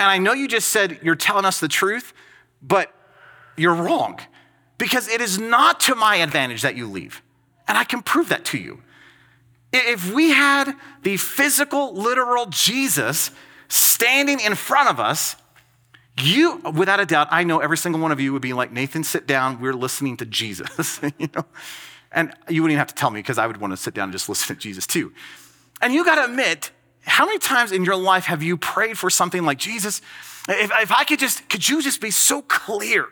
And 0.00 0.10
I 0.10 0.18
know 0.18 0.32
you 0.32 0.48
just 0.48 0.68
said 0.68 0.98
you're 1.02 1.14
telling 1.14 1.44
us 1.44 1.60
the 1.60 1.68
truth, 1.68 2.14
but 2.62 2.92
you're 3.56 3.74
wrong 3.74 4.18
because 4.78 5.06
it 5.06 5.20
is 5.20 5.38
not 5.38 5.80
to 5.80 5.94
my 5.94 6.16
advantage 6.16 6.62
that 6.62 6.76
you 6.76 6.90
leave. 6.90 7.22
And 7.68 7.78
I 7.78 7.84
can 7.84 8.02
prove 8.02 8.30
that 8.30 8.44
to 8.46 8.58
you. 8.58 8.82
If 9.72 10.12
we 10.12 10.30
had 10.30 10.74
the 11.02 11.16
physical, 11.16 11.92
literal 11.94 12.46
Jesus 12.46 13.30
standing 13.68 14.40
in 14.40 14.54
front 14.54 14.88
of 14.88 14.98
us, 14.98 15.36
you, 16.20 16.58
without 16.74 17.00
a 17.00 17.06
doubt, 17.06 17.28
I 17.30 17.44
know 17.44 17.58
every 17.58 17.76
single 17.76 18.00
one 18.00 18.12
of 18.12 18.20
you 18.20 18.32
would 18.32 18.42
be 18.42 18.52
like, 18.52 18.72
Nathan, 18.72 19.04
sit 19.04 19.26
down. 19.26 19.60
We're 19.60 19.74
listening 19.74 20.16
to 20.18 20.24
Jesus, 20.24 21.00
you 21.18 21.28
know? 21.34 21.44
And 22.12 22.32
you 22.48 22.62
wouldn't 22.62 22.72
even 22.72 22.78
have 22.78 22.88
to 22.88 22.94
tell 22.94 23.10
me 23.10 23.18
because 23.18 23.36
I 23.36 23.46
would 23.46 23.56
want 23.56 23.72
to 23.72 23.76
sit 23.76 23.94
down 23.94 24.04
and 24.04 24.12
just 24.12 24.28
listen 24.28 24.54
to 24.54 24.60
Jesus 24.60 24.86
too. 24.86 25.12
And 25.82 25.92
you 25.92 26.04
got 26.04 26.14
to 26.16 26.24
admit, 26.24 26.70
how 27.04 27.26
many 27.26 27.38
times 27.38 27.72
in 27.72 27.84
your 27.84 27.96
life 27.96 28.24
have 28.24 28.42
you 28.42 28.56
prayed 28.56 28.98
for 28.98 29.10
something 29.10 29.44
like 29.44 29.58
Jesus? 29.58 30.00
If, 30.48 30.70
if 30.74 30.92
I 30.92 31.04
could 31.04 31.18
just, 31.18 31.48
could 31.48 31.68
you 31.68 31.82
just 31.82 32.00
be 32.00 32.10
so 32.10 32.42
clear 32.42 33.06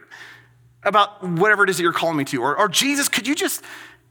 about 0.84 1.22
whatever 1.22 1.64
it 1.64 1.70
is 1.70 1.76
that 1.76 1.82
you're 1.82 1.92
calling 1.92 2.16
me 2.16 2.24
to. 2.24 2.42
Or, 2.42 2.56
or 2.56 2.68
Jesus, 2.68 3.08
could 3.08 3.26
you 3.26 3.34
just, 3.34 3.62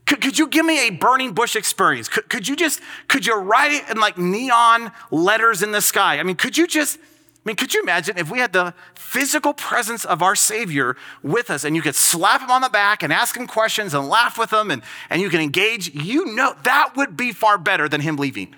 could, 0.06 0.20
could 0.20 0.38
you 0.38 0.46
give 0.48 0.64
me 0.64 0.88
a 0.88 0.90
burning 0.90 1.32
bush 1.32 1.56
experience? 1.56 2.08
Could, 2.08 2.28
could 2.28 2.48
you 2.48 2.56
just, 2.56 2.80
could 3.08 3.26
you 3.26 3.34
write 3.36 3.72
it 3.72 3.90
in 3.90 4.00
like 4.00 4.18
neon 4.18 4.92
letters 5.10 5.62
in 5.62 5.72
the 5.72 5.80
sky? 5.80 6.18
I 6.18 6.22
mean, 6.22 6.36
could 6.36 6.56
you 6.56 6.66
just, 6.66 6.98
I 6.98 7.00
mean, 7.44 7.56
could 7.56 7.74
you 7.74 7.82
imagine 7.82 8.16
if 8.18 8.30
we 8.30 8.38
had 8.38 8.52
the 8.52 8.72
physical 8.94 9.52
presence 9.52 10.04
of 10.04 10.22
our 10.22 10.36
Savior 10.36 10.96
with 11.22 11.50
us 11.50 11.64
and 11.64 11.74
you 11.74 11.82
could 11.82 11.96
slap 11.96 12.40
him 12.40 12.50
on 12.50 12.62
the 12.62 12.68
back 12.68 13.02
and 13.02 13.12
ask 13.12 13.36
him 13.36 13.46
questions 13.46 13.94
and 13.94 14.08
laugh 14.08 14.38
with 14.38 14.52
him 14.52 14.70
and, 14.70 14.82
and 15.10 15.20
you 15.20 15.28
can 15.28 15.40
engage? 15.40 15.92
You 15.92 16.34
know, 16.34 16.54
that 16.62 16.96
would 16.96 17.16
be 17.16 17.32
far 17.32 17.58
better 17.58 17.88
than 17.88 18.00
him 18.00 18.16
leaving. 18.16 18.54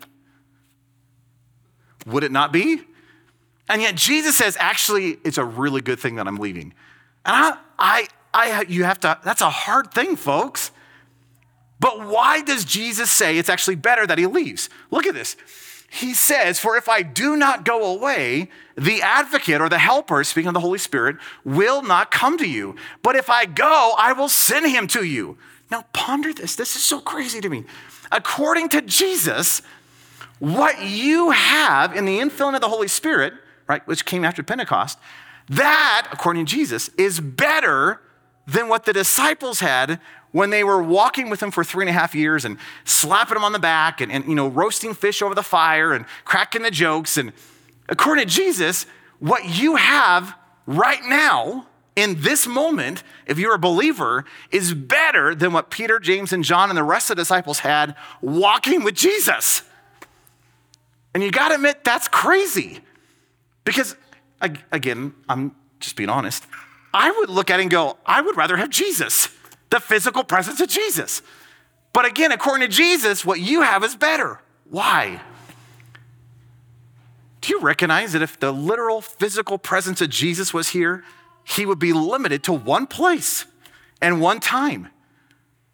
Would 2.07 2.25
it 2.25 2.33
not 2.33 2.53
be? 2.53 2.83
And 3.69 3.81
yet 3.81 3.95
Jesus 3.95 4.37
says, 4.37 4.57
actually, 4.61 5.19
it's 5.25 5.39
a 5.39 5.45
really 5.45 5.81
good 5.81 5.99
thing 5.99 6.17
that 6.17 6.27
I'm 6.27 6.37
leaving. 6.37 6.75
And 7.25 7.35
I, 7.35 7.59
I, 7.79 8.09
I, 8.35 8.65
you 8.69 8.85
have 8.85 9.01
to, 9.01 9.19
that's 9.25 9.41
a 9.41 9.51
hard 9.51 9.93
thing, 9.93 10.17
folks. 10.17 10.71
But 11.81 12.07
why 12.07 12.43
does 12.43 12.65
Jesus 12.65 13.11
say 13.11 13.39
it's 13.39 13.49
actually 13.49 13.77
better 13.77 14.07
that 14.07 14.19
he 14.19 14.27
leaves? 14.27 14.69
Look 14.91 15.07
at 15.07 15.15
this. 15.15 15.37
He 15.91 16.13
says, 16.13 16.59
For 16.59 16.77
if 16.77 16.89
I 16.89 17.03
do 17.03 17.37
not 17.37 17.65
go 17.65 17.95
away, 17.95 18.51
the 18.77 19.01
advocate 19.01 19.61
or 19.61 19.69
the 19.69 19.79
helper, 19.79 20.25
speaking 20.25 20.49
of 20.49 20.55
the 20.55 20.61
Holy 20.61 20.79
Spirit, 20.79 21.17
will 21.45 21.83
not 21.83 22.11
come 22.11 22.37
to 22.39 22.49
you. 22.49 22.75
But 23.03 23.17
if 23.17 23.31
I 23.31 23.47
go, 23.47 23.95
I 23.97 24.13
will 24.13 24.29
send 24.29 24.67
him 24.67 24.87
to 24.89 25.05
you. 25.05 25.39
Now, 25.71 25.85
ponder 25.93 26.33
this. 26.33 26.57
This 26.57 26.77
is 26.77 26.83
so 26.83 27.01
crazy 27.01 27.41
to 27.41 27.49
me. 27.49 27.65
According 28.11 28.71
to 28.71 28.83
Jesus, 28.83 29.63
what 30.38 30.83
you 30.83 31.31
have 31.31 31.95
in 31.95 32.05
the 32.05 32.19
infilling 32.19 32.55
of 32.55 32.61
the 32.61 32.69
Holy 32.69 32.88
Spirit, 32.88 33.35
right, 33.69 33.87
which 33.87 34.05
came 34.05 34.25
after 34.25 34.43
Pentecost, 34.43 34.99
that, 35.49 36.09
according 36.12 36.47
to 36.47 36.50
Jesus, 36.50 36.88
is 36.99 37.21
better 37.21 38.00
than 38.47 38.69
what 38.69 38.85
the 38.85 38.93
disciples 38.93 39.61
had 39.61 40.00
when 40.33 40.50
they 40.50 40.64
were 40.64 40.83
walking 40.83 41.31
with 41.31 41.43
him 41.43 41.50
for 41.50 41.62
three 41.62 41.85
and 41.85 41.91
a 41.91 41.93
half 41.93 42.14
years 42.14 42.45
and 42.45 42.59
slapping 42.85 43.37
him 43.37 43.45
on 43.45 43.53
the 43.53 43.59
back 43.59 44.00
and, 44.00 44.11
and 44.11 44.25
you 44.26 44.35
know, 44.35 44.49
roasting 44.49 44.93
fish 44.93 45.23
over 45.23 45.35
the 45.35 45.43
fire 45.43 45.93
and 45.93 46.05
cracking 46.25 46.62
the 46.62 46.71
jokes. 46.71 47.17
And 47.17 47.33
according 47.88 48.26
to 48.26 48.35
Jesus, 48.35 48.87
what 49.21 49.45
you 49.45 49.76
have 49.76 50.35
right 50.67 51.03
now 51.05 51.67
in 51.95 52.21
this 52.21 52.47
moment, 52.47 53.05
if 53.26 53.38
you're 53.38 53.55
a 53.55 53.59
believer, 53.59 54.25
is 54.50 54.75
better 54.75 55.35
than 55.35 55.53
what 55.53 55.71
Peter, 55.71 56.00
James, 56.00 56.33
and 56.33 56.43
John 56.43 56.69
and 56.69 56.76
the 56.76 56.83
rest 56.83 57.11
of 57.11 57.17
the 57.17 57.23
disciples 57.23 57.61
had 57.61 57.95
walking 58.21 58.83
with 58.83 58.95
Jesus. 58.95 59.62
And 61.14 61.23
you 61.23 61.30
got 61.30 61.49
to 61.49 61.54
admit, 61.54 61.85
that's 61.85 62.09
crazy. 62.09 62.80
Because 63.64 63.97
again, 64.73 65.14
I'm 65.28 65.54
just 65.80 65.97
being 65.97 66.11
honest, 66.11 66.44
I 66.92 67.11
would 67.11 67.30
look 67.30 67.50
at 67.50 67.61
it 67.61 67.62
and 67.62 67.71
go, 67.71 67.97
I 68.04 68.21
would 68.21 68.37
rather 68.37 68.56
have 68.56 68.71
Jesus, 68.71 69.28
the 69.71 69.80
physical 69.80 70.25
presence 70.25 70.61
of 70.61 70.68
Jesus. 70.68 71.23
But 71.92 72.04
again, 72.04 72.33
according 72.33 72.68
to 72.68 72.75
Jesus, 72.75 73.25
what 73.25 73.40
you 73.40 73.62
have 73.62 73.85
is 73.85 73.97
better. 73.97 74.40
Why? 74.68 75.21
Do 77.40 77.52
you 77.52 77.61
recognize 77.61 78.12
that 78.12 78.23
if 78.23 78.40
the 78.40 78.52
literal 78.52 79.00
physical 79.00 79.59
presence 79.59 80.00
of 80.00 80.11
Jesus 80.11 80.52
was 80.52 80.71
here, 80.71 81.04
he 81.44 81.66
would 81.66 81.78
be 81.78 81.92
limited 81.92 82.42
to 82.44 82.52
one 82.52 82.87
place 82.87 83.44
and 84.00 84.21
one 84.21 84.40
time? 84.40 84.88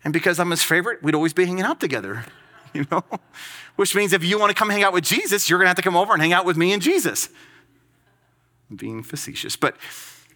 And 0.02 0.12
because 0.12 0.40
I'm 0.40 0.50
his 0.50 0.62
favorite, 0.62 1.02
we'd 1.02 1.14
always 1.14 1.32
be 1.32 1.44
hanging 1.44 1.64
out 1.64 1.80
together, 1.80 2.24
you 2.74 2.86
know? 2.90 3.04
Which 3.76 3.94
means 3.94 4.12
if 4.12 4.24
you 4.24 4.38
want 4.38 4.50
to 4.50 4.54
come 4.54 4.70
hang 4.70 4.82
out 4.82 4.92
with 4.92 5.04
Jesus, 5.04 5.48
you're 5.48 5.58
going 5.58 5.66
to 5.66 5.70
have 5.70 5.76
to 5.76 5.82
come 5.82 5.96
over 5.96 6.12
and 6.12 6.20
hang 6.22 6.32
out 6.32 6.44
with 6.44 6.56
me 6.56 6.72
and 6.72 6.82
Jesus 6.82 7.28
I'm 8.70 8.76
being 8.76 9.02
facetious. 9.02 9.56
But 9.56 9.76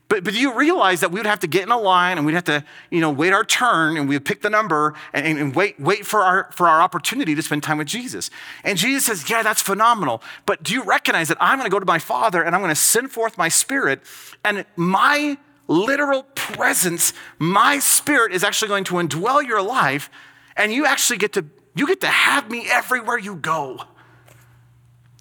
but, 0.09 0.23
but 0.23 0.35
you 0.35 0.55
realize 0.55 1.01
that 1.01 1.11
we 1.11 1.19
would 1.19 1.27
have 1.27 1.41
to 1.41 1.47
get 1.47 1.63
in 1.63 1.71
a 1.71 1.79
line 1.79 2.19
and 2.19 2.27
we'd 2.27 2.35
have 2.35 2.45
to, 2.45 2.63
you 2.91 3.01
know, 3.01 3.11
wait 3.11 3.33
our 3.33 3.43
turn 3.43 3.97
and 3.97 4.07
we'd 4.07 4.25
pick 4.25 4.43
the 4.43 4.51
number 4.51 4.93
and, 5.15 5.39
and, 5.39 5.57
wait, 5.57 5.81
wait 5.81 6.05
for 6.05 6.21
our, 6.21 6.51
for 6.53 6.69
our 6.69 6.83
opportunity 6.83 7.35
to 7.35 7.43
spend 7.43 7.63
time 7.63 7.79
with 7.79 7.87
Jesus. 7.87 8.29
And 8.65 8.77
Jesus 8.77 9.07
says, 9.07 9.31
yeah, 9.31 9.43
that's 9.43 9.63
phenomenal. 9.63 10.23
But 10.45 10.63
do 10.63 10.75
you 10.75 10.83
recognize 10.83 11.29
that 11.29 11.39
I'm 11.41 11.59
going 11.59 11.69
to 11.69 11.75
go 11.75 11.81
to 11.81 11.87
my 11.87 11.99
Father 11.99 12.43
and 12.43 12.55
I'm 12.55 12.61
going 12.61 12.69
to 12.69 12.75
send 12.75 13.13
forth 13.13 13.39
my 13.39 13.49
Spirit 13.49 14.03
and 14.45 14.67
my 14.77 15.39
literal 15.69 16.25
presence, 16.35 17.15
my 17.39 17.79
Spirit 17.79 18.33
is 18.33 18.45
actually 18.45 18.69
going 18.69 18.85
to 18.85 18.97
indwell 18.97 19.45
your 19.45 19.63
life 19.63 20.11
and 20.55 20.71
you 20.71 20.85
actually 20.85 21.17
get 21.17 21.33
to, 21.33 21.47
you 21.75 21.87
get 21.87 22.01
to 22.03 22.07
have 22.07 22.51
me 22.51 22.67
everywhere 22.69 23.19
you 23.19 23.37
go. 23.37 23.81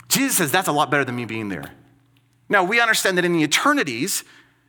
Jesus 0.07 0.37
says, 0.37 0.51
that's 0.51 0.67
a 0.67 0.71
lot 0.71 0.91
better 0.91 1.03
than 1.03 1.15
me 1.15 1.25
being 1.25 1.49
there. 1.49 1.71
Now, 2.49 2.63
we 2.63 2.79
understand 2.79 3.17
that 3.17 3.25
in 3.25 3.33
the 3.33 3.43
eternities, 3.43 4.23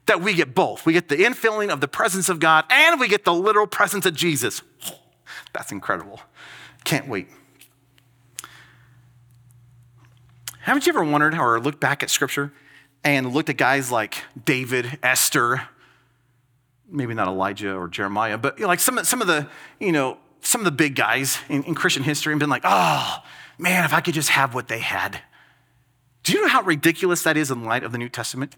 that 0.06 0.20
we 0.20 0.34
get 0.34 0.54
both. 0.54 0.84
We 0.86 0.92
get 0.92 1.08
the 1.08 1.16
infilling 1.16 1.70
of 1.70 1.80
the 1.80 1.88
presence 1.88 2.28
of 2.28 2.40
God 2.40 2.64
and 2.70 3.00
we 3.00 3.08
get 3.08 3.24
the 3.24 3.32
literal 3.32 3.66
presence 3.66 4.06
of 4.06 4.14
Jesus. 4.14 4.62
That's 5.52 5.72
incredible. 5.72 6.20
Can't 6.84 7.08
wait. 7.08 7.28
Haven't 10.60 10.86
you 10.86 10.92
ever 10.92 11.04
wondered 11.04 11.34
or 11.34 11.60
looked 11.60 11.80
back 11.80 12.02
at 12.02 12.10
scripture 12.10 12.52
and 13.02 13.32
looked 13.32 13.50
at 13.50 13.56
guys 13.56 13.90
like 13.90 14.22
David, 14.44 14.98
Esther, 15.02 15.68
maybe 16.88 17.12
not 17.12 17.28
Elijah 17.28 17.74
or 17.74 17.88
Jeremiah, 17.88 18.38
but 18.38 18.58
like 18.60 18.80
some, 18.80 19.02
some 19.04 19.20
of 19.20 19.26
the, 19.26 19.46
you 19.78 19.92
know, 19.92 20.18
some 20.46 20.60
of 20.60 20.64
the 20.64 20.70
big 20.70 20.94
guys 20.94 21.38
in, 21.48 21.64
in 21.64 21.74
Christian 21.74 22.02
history 22.02 22.32
and 22.32 22.40
been 22.40 22.50
like, 22.50 22.62
oh, 22.64 23.22
man, 23.58 23.84
if 23.84 23.92
I 23.92 24.00
could 24.00 24.14
just 24.14 24.30
have 24.30 24.54
what 24.54 24.68
they 24.68 24.78
had. 24.78 25.20
Do 26.22 26.32
you 26.32 26.42
know 26.42 26.48
how 26.48 26.62
ridiculous 26.62 27.22
that 27.22 27.36
is 27.36 27.50
in 27.50 27.64
light 27.64 27.84
of 27.84 27.92
the 27.92 27.98
New 27.98 28.08
Testament? 28.08 28.56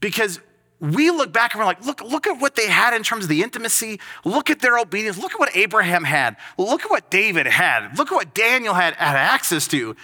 Because 0.00 0.40
we 0.80 1.10
look 1.10 1.32
back 1.32 1.54
and 1.54 1.60
we're 1.60 1.66
like, 1.66 1.84
look, 1.86 2.00
look 2.00 2.26
at 2.26 2.40
what 2.40 2.56
they 2.56 2.66
had 2.66 2.92
in 2.92 3.04
terms 3.04 3.24
of 3.24 3.28
the 3.28 3.42
intimacy. 3.42 4.00
Look 4.24 4.50
at 4.50 4.60
their 4.60 4.78
obedience. 4.78 5.16
Look 5.16 5.32
at 5.32 5.38
what 5.38 5.56
Abraham 5.56 6.02
had. 6.02 6.36
Look 6.58 6.84
at 6.84 6.90
what 6.90 7.08
David 7.08 7.46
had. 7.46 7.96
Look 7.96 8.10
at 8.10 8.14
what 8.14 8.34
Daniel 8.34 8.74
had, 8.74 8.94
had 8.94 9.16
access 9.16 9.68
to. 9.68 9.94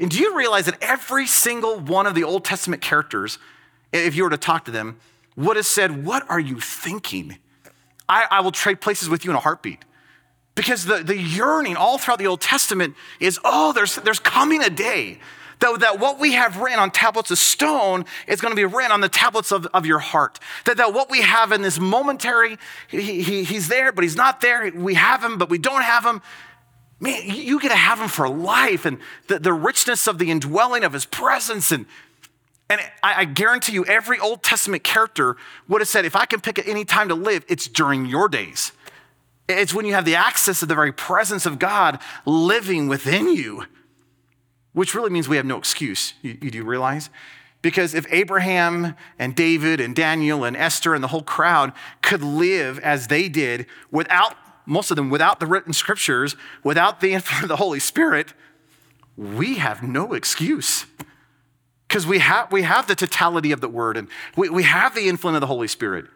And 0.00 0.10
do 0.10 0.18
you 0.18 0.36
realize 0.36 0.64
that 0.66 0.78
every 0.80 1.26
single 1.26 1.78
one 1.78 2.06
of 2.06 2.14
the 2.14 2.24
Old 2.24 2.44
Testament 2.44 2.80
characters, 2.80 3.38
if 3.92 4.14
you 4.14 4.24
were 4.24 4.30
to 4.30 4.38
talk 4.38 4.64
to 4.66 4.70
them, 4.70 4.98
would 5.36 5.56
have 5.56 5.66
said, 5.66 6.04
What 6.04 6.28
are 6.30 6.40
you 6.40 6.60
thinking? 6.60 7.38
I, 8.08 8.26
I 8.30 8.40
will 8.40 8.52
trade 8.52 8.80
places 8.80 9.08
with 9.10 9.24
you 9.24 9.30
in 9.30 9.36
a 9.36 9.40
heartbeat. 9.40 9.84
Because 10.56 10.86
the, 10.86 10.96
the 10.96 11.16
yearning 11.16 11.76
all 11.76 11.98
throughout 11.98 12.18
the 12.18 12.26
Old 12.26 12.40
Testament 12.40 12.96
is, 13.20 13.38
oh, 13.44 13.72
there's, 13.72 13.96
there's 13.96 14.18
coming 14.18 14.62
a 14.62 14.70
day 14.70 15.18
that, 15.60 15.80
that 15.80 16.00
what 16.00 16.18
we 16.18 16.32
have 16.32 16.56
written 16.56 16.78
on 16.78 16.90
tablets 16.90 17.30
of 17.30 17.38
stone 17.38 18.06
is 18.26 18.40
going 18.40 18.52
to 18.52 18.56
be 18.56 18.64
written 18.64 18.90
on 18.90 19.02
the 19.02 19.08
tablets 19.08 19.52
of, 19.52 19.66
of 19.66 19.86
your 19.86 19.98
heart. 19.98 20.40
That, 20.64 20.78
that 20.78 20.94
what 20.94 21.10
we 21.10 21.20
have 21.20 21.52
in 21.52 21.62
this 21.62 21.78
momentary, 21.78 22.56
he, 22.88 23.22
he, 23.22 23.44
he's 23.44 23.68
there, 23.68 23.92
but 23.92 24.02
he's 24.02 24.16
not 24.16 24.40
there. 24.40 24.72
We 24.74 24.94
have 24.94 25.22
him, 25.22 25.38
but 25.38 25.50
we 25.50 25.58
don't 25.58 25.82
have 25.82 26.04
him. 26.04 26.22
Man, 27.00 27.20
you 27.26 27.60
get 27.60 27.68
to 27.68 27.76
have 27.76 28.00
him 28.00 28.08
for 28.08 28.26
life 28.26 28.86
and 28.86 28.98
the, 29.28 29.38
the 29.38 29.52
richness 29.52 30.06
of 30.06 30.16
the 30.18 30.30
indwelling 30.30 30.84
of 30.84 30.94
his 30.94 31.04
presence. 31.04 31.70
And, 31.70 31.84
and 32.70 32.80
I, 33.02 33.20
I 33.20 33.24
guarantee 33.26 33.74
you, 33.74 33.84
every 33.84 34.18
Old 34.18 34.42
Testament 34.42 34.84
character 34.84 35.36
would 35.68 35.82
have 35.82 35.88
said, 35.88 36.06
if 36.06 36.16
I 36.16 36.24
can 36.24 36.40
pick 36.40 36.66
any 36.66 36.86
time 36.86 37.08
to 37.08 37.14
live, 37.14 37.44
it's 37.48 37.68
during 37.68 38.06
your 38.06 38.28
days. 38.28 38.72
It's 39.48 39.72
when 39.72 39.86
you 39.86 39.94
have 39.94 40.04
the 40.04 40.16
access 40.16 40.62
of 40.62 40.68
the 40.68 40.74
very 40.74 40.92
presence 40.92 41.46
of 41.46 41.58
God 41.58 42.00
living 42.24 42.88
within 42.88 43.32
you, 43.32 43.64
which 44.72 44.94
really 44.94 45.10
means 45.10 45.28
we 45.28 45.36
have 45.36 45.46
no 45.46 45.58
excuse. 45.58 46.14
You, 46.22 46.36
you 46.40 46.50
do 46.50 46.64
realize? 46.64 47.10
Because 47.62 47.94
if 47.94 48.06
Abraham 48.12 48.94
and 49.18 49.34
David 49.34 49.80
and 49.80 49.94
Daniel 49.94 50.44
and 50.44 50.56
Esther 50.56 50.94
and 50.94 51.02
the 51.02 51.08
whole 51.08 51.22
crowd 51.22 51.72
could 52.02 52.22
live 52.22 52.78
as 52.80 53.08
they 53.08 53.28
did 53.28 53.66
without, 53.90 54.34
most 54.66 54.90
of 54.90 54.96
them, 54.96 55.10
without 55.10 55.40
the 55.40 55.46
written 55.46 55.72
scriptures, 55.72 56.36
without 56.62 57.00
the 57.00 57.12
influence 57.14 57.44
of 57.44 57.48
the 57.48 57.56
Holy 57.56 57.80
Spirit, 57.80 58.34
we 59.16 59.54
have 59.54 59.82
no 59.82 60.12
excuse. 60.12 60.86
Because 61.88 62.06
we 62.06 62.18
have, 62.18 62.50
we 62.50 62.62
have 62.62 62.88
the 62.88 62.96
totality 62.96 63.52
of 63.52 63.60
the 63.60 63.68
word 63.68 63.96
and 63.96 64.08
we, 64.36 64.48
we 64.48 64.64
have 64.64 64.94
the 64.94 65.08
influence 65.08 65.36
of 65.36 65.40
the 65.40 65.46
Holy 65.46 65.68
Spirit. 65.68 66.06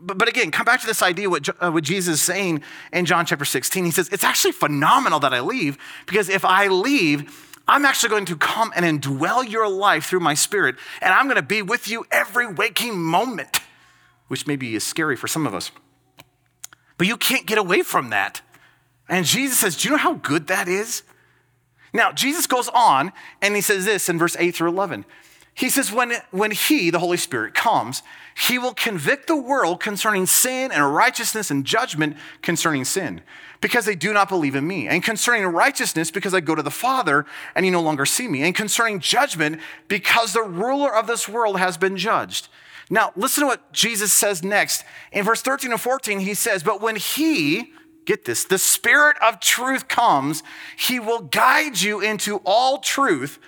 But, 0.00 0.18
but 0.18 0.28
again, 0.28 0.50
come 0.50 0.64
back 0.64 0.80
to 0.80 0.86
this 0.86 1.02
idea 1.02 1.30
what, 1.30 1.48
uh, 1.62 1.70
what 1.70 1.84
Jesus 1.84 2.14
is 2.14 2.22
saying 2.22 2.62
in 2.92 3.06
John 3.06 3.26
chapter 3.26 3.44
16. 3.44 3.84
He 3.84 3.90
says, 3.90 4.08
It's 4.10 4.24
actually 4.24 4.52
phenomenal 4.52 5.20
that 5.20 5.32
I 5.32 5.40
leave 5.40 5.78
because 6.06 6.28
if 6.28 6.44
I 6.44 6.68
leave, 6.68 7.52
I'm 7.66 7.84
actually 7.84 8.10
going 8.10 8.26
to 8.26 8.36
come 8.36 8.72
and 8.76 8.84
indwell 8.84 9.48
your 9.48 9.68
life 9.68 10.06
through 10.06 10.20
my 10.20 10.34
spirit, 10.34 10.76
and 11.00 11.12
I'm 11.12 11.24
going 11.24 11.36
to 11.36 11.42
be 11.42 11.62
with 11.62 11.88
you 11.88 12.04
every 12.10 12.46
waking 12.46 13.00
moment, 13.00 13.60
which 14.28 14.46
maybe 14.46 14.74
is 14.74 14.84
scary 14.84 15.16
for 15.16 15.28
some 15.28 15.46
of 15.46 15.54
us. 15.54 15.70
But 16.98 17.06
you 17.06 17.16
can't 17.16 17.46
get 17.46 17.58
away 17.58 17.82
from 17.82 18.10
that. 18.10 18.42
And 19.08 19.24
Jesus 19.24 19.58
says, 19.58 19.76
Do 19.76 19.88
you 19.88 19.92
know 19.92 19.98
how 19.98 20.14
good 20.14 20.46
that 20.48 20.68
is? 20.68 21.02
Now, 21.92 22.12
Jesus 22.12 22.46
goes 22.46 22.68
on 22.68 23.12
and 23.40 23.54
he 23.54 23.60
says 23.60 23.84
this 23.84 24.08
in 24.08 24.18
verse 24.18 24.36
8 24.38 24.54
through 24.54 24.70
11. 24.70 25.04
He 25.54 25.70
says, 25.70 25.92
when, 25.92 26.14
when 26.32 26.50
He, 26.50 26.90
the 26.90 26.98
Holy 26.98 27.16
Spirit, 27.16 27.54
comes, 27.54 28.02
He 28.36 28.58
will 28.58 28.74
convict 28.74 29.28
the 29.28 29.36
world 29.36 29.78
concerning 29.78 30.26
sin 30.26 30.72
and 30.72 30.94
righteousness 30.94 31.50
and 31.50 31.64
judgment 31.64 32.16
concerning 32.42 32.84
sin, 32.84 33.20
because 33.60 33.84
they 33.84 33.94
do 33.94 34.12
not 34.12 34.28
believe 34.28 34.56
in 34.56 34.66
me. 34.66 34.88
And 34.88 35.02
concerning 35.02 35.46
righteousness, 35.46 36.10
because 36.10 36.34
I 36.34 36.40
go 36.40 36.56
to 36.56 36.62
the 36.62 36.72
Father 36.72 37.24
and 37.54 37.64
you 37.64 37.70
no 37.70 37.82
longer 37.82 38.04
see 38.04 38.26
me. 38.26 38.42
And 38.42 38.54
concerning 38.54 38.98
judgment, 38.98 39.60
because 39.86 40.32
the 40.32 40.42
ruler 40.42 40.94
of 40.94 41.06
this 41.06 41.28
world 41.28 41.58
has 41.58 41.76
been 41.76 41.96
judged. 41.96 42.48
Now, 42.90 43.12
listen 43.14 43.42
to 43.42 43.46
what 43.46 43.72
Jesus 43.72 44.12
says 44.12 44.42
next. 44.42 44.84
In 45.12 45.24
verse 45.24 45.40
13 45.40 45.70
and 45.70 45.80
14, 45.80 46.18
He 46.18 46.34
says, 46.34 46.64
But 46.64 46.80
when 46.80 46.96
He, 46.96 47.72
get 48.06 48.24
this, 48.24 48.44
the 48.44 48.58
Spirit 48.58 49.16
of 49.22 49.38
truth 49.38 49.86
comes, 49.86 50.42
He 50.76 50.98
will 50.98 51.20
guide 51.20 51.80
you 51.80 52.00
into 52.00 52.40
all 52.44 52.78
truth 52.78 53.38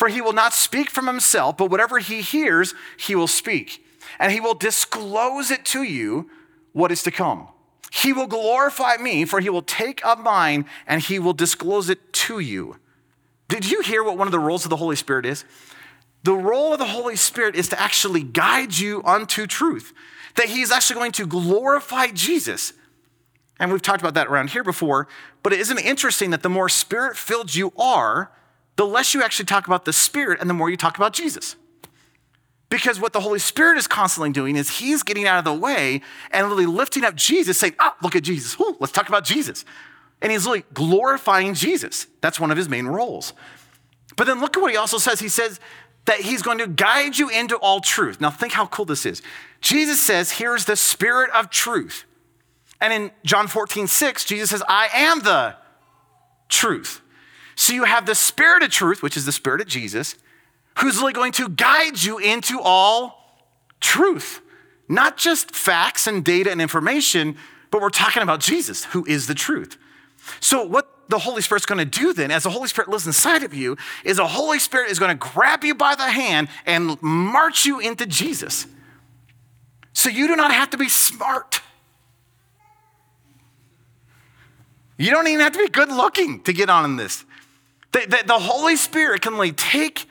for 0.00 0.08
he 0.08 0.22
will 0.22 0.32
not 0.32 0.54
speak 0.54 0.88
from 0.88 1.06
himself, 1.06 1.58
but 1.58 1.70
whatever 1.70 1.98
he 1.98 2.22
hears, 2.22 2.72
he 2.96 3.14
will 3.14 3.26
speak. 3.26 3.84
And 4.18 4.32
he 4.32 4.40
will 4.40 4.54
disclose 4.54 5.50
it 5.50 5.62
to 5.66 5.82
you 5.82 6.30
what 6.72 6.90
is 6.90 7.02
to 7.02 7.10
come. 7.10 7.48
He 7.92 8.14
will 8.14 8.26
glorify 8.26 8.96
me, 8.96 9.26
for 9.26 9.40
he 9.40 9.50
will 9.50 9.60
take 9.60 10.02
up 10.02 10.18
mine 10.18 10.64
and 10.86 11.02
he 11.02 11.18
will 11.18 11.34
disclose 11.34 11.90
it 11.90 12.14
to 12.14 12.38
you. 12.38 12.78
Did 13.48 13.70
you 13.70 13.82
hear 13.82 14.02
what 14.02 14.16
one 14.16 14.26
of 14.26 14.32
the 14.32 14.38
roles 14.38 14.64
of 14.64 14.70
the 14.70 14.76
Holy 14.76 14.96
Spirit 14.96 15.26
is? 15.26 15.44
The 16.22 16.32
role 16.32 16.72
of 16.72 16.78
the 16.78 16.86
Holy 16.86 17.16
Spirit 17.16 17.54
is 17.54 17.68
to 17.68 17.78
actually 17.78 18.22
guide 18.22 18.78
you 18.78 19.02
unto 19.04 19.46
truth, 19.46 19.92
that 20.36 20.46
he's 20.46 20.72
actually 20.72 20.96
going 20.96 21.12
to 21.12 21.26
glorify 21.26 22.06
Jesus. 22.06 22.72
And 23.58 23.70
we've 23.70 23.82
talked 23.82 24.00
about 24.00 24.14
that 24.14 24.28
around 24.28 24.48
here 24.48 24.64
before, 24.64 25.08
but 25.42 25.52
isn't 25.52 25.78
it 25.78 25.84
interesting 25.84 26.30
that 26.30 26.42
the 26.42 26.48
more 26.48 26.70
spirit 26.70 27.18
filled 27.18 27.54
you 27.54 27.74
are, 27.76 28.32
the 28.80 28.86
less 28.86 29.12
you 29.12 29.22
actually 29.22 29.44
talk 29.44 29.66
about 29.66 29.84
the 29.84 29.92
Spirit 29.92 30.40
and 30.40 30.48
the 30.48 30.54
more 30.54 30.70
you 30.70 30.76
talk 30.78 30.96
about 30.96 31.12
Jesus. 31.12 31.54
Because 32.70 32.98
what 32.98 33.12
the 33.12 33.20
Holy 33.20 33.38
Spirit 33.38 33.76
is 33.76 33.86
constantly 33.86 34.30
doing 34.32 34.56
is 34.56 34.78
He's 34.78 35.02
getting 35.02 35.26
out 35.26 35.38
of 35.38 35.44
the 35.44 35.52
way 35.52 36.00
and 36.30 36.48
literally 36.48 36.64
lifting 36.64 37.04
up 37.04 37.14
Jesus, 37.14 37.60
saying, 37.60 37.74
Ah, 37.78 37.94
look 38.02 38.16
at 38.16 38.22
Jesus. 38.22 38.58
Ooh, 38.58 38.78
let's 38.80 38.90
talk 38.90 39.06
about 39.10 39.22
Jesus. 39.22 39.66
And 40.22 40.32
He's 40.32 40.46
literally 40.46 40.64
glorifying 40.72 41.52
Jesus. 41.52 42.06
That's 42.22 42.40
one 42.40 42.50
of 42.50 42.56
His 42.56 42.70
main 42.70 42.86
roles. 42.86 43.34
But 44.16 44.26
then 44.26 44.40
look 44.40 44.56
at 44.56 44.62
what 44.62 44.70
He 44.70 44.78
also 44.78 44.96
says. 44.96 45.20
He 45.20 45.28
says 45.28 45.60
that 46.06 46.20
He's 46.20 46.40
going 46.40 46.56
to 46.56 46.66
guide 46.66 47.18
you 47.18 47.28
into 47.28 47.56
all 47.56 47.80
truth. 47.80 48.18
Now, 48.18 48.30
think 48.30 48.54
how 48.54 48.64
cool 48.64 48.86
this 48.86 49.04
is. 49.04 49.20
Jesus 49.60 50.00
says, 50.00 50.30
Here's 50.30 50.64
the 50.64 50.76
Spirit 50.76 51.28
of 51.32 51.50
truth. 51.50 52.06
And 52.80 52.94
in 52.94 53.10
John 53.26 53.46
14, 53.46 53.86
6, 53.86 54.24
Jesus 54.24 54.48
says, 54.48 54.62
I 54.66 54.88
am 54.94 55.20
the 55.20 55.56
truth. 56.48 57.02
So 57.60 57.74
you 57.74 57.84
have 57.84 58.06
the 58.06 58.14
Spirit 58.14 58.62
of 58.62 58.70
truth, 58.70 59.02
which 59.02 59.18
is 59.18 59.26
the 59.26 59.32
Spirit 59.32 59.60
of 59.60 59.66
Jesus, 59.66 60.14
who's 60.78 60.96
really 60.96 61.12
going 61.12 61.32
to 61.32 61.50
guide 61.50 62.02
you 62.02 62.16
into 62.16 62.58
all 62.58 63.44
truth. 63.80 64.40
Not 64.88 65.18
just 65.18 65.54
facts 65.54 66.06
and 66.06 66.24
data 66.24 66.50
and 66.50 66.62
information, 66.62 67.36
but 67.70 67.82
we're 67.82 67.90
talking 67.90 68.22
about 68.22 68.40
Jesus, 68.40 68.86
who 68.86 69.04
is 69.04 69.26
the 69.26 69.34
truth. 69.34 69.76
So, 70.40 70.64
what 70.64 70.88
the 71.10 71.18
Holy 71.18 71.42
Spirit's 71.42 71.66
going 71.66 71.80
to 71.80 71.84
do 71.84 72.14
then, 72.14 72.30
as 72.30 72.44
the 72.44 72.50
Holy 72.50 72.66
Spirit 72.66 72.88
lives 72.88 73.06
inside 73.06 73.42
of 73.42 73.52
you, 73.52 73.76
is 74.04 74.16
the 74.16 74.26
Holy 74.26 74.58
Spirit 74.58 74.90
is 74.90 74.98
going 74.98 75.10
to 75.10 75.28
grab 75.28 75.62
you 75.62 75.74
by 75.74 75.94
the 75.94 76.08
hand 76.08 76.48
and 76.64 76.96
march 77.02 77.66
you 77.66 77.78
into 77.78 78.06
Jesus. 78.06 78.66
So, 79.92 80.08
you 80.08 80.28
do 80.28 80.34
not 80.34 80.50
have 80.50 80.70
to 80.70 80.78
be 80.78 80.88
smart. 80.88 81.60
You 84.96 85.10
don't 85.10 85.26
even 85.26 85.40
have 85.40 85.52
to 85.52 85.58
be 85.58 85.68
good 85.68 85.90
looking 85.90 86.42
to 86.44 86.54
get 86.54 86.70
on 86.70 86.86
in 86.86 86.96
this. 86.96 87.26
The, 87.92 88.00
the, 88.00 88.22
the 88.26 88.38
Holy 88.38 88.76
Spirit 88.76 89.22
can 89.22 89.36
like 89.36 89.56
take 89.56 90.06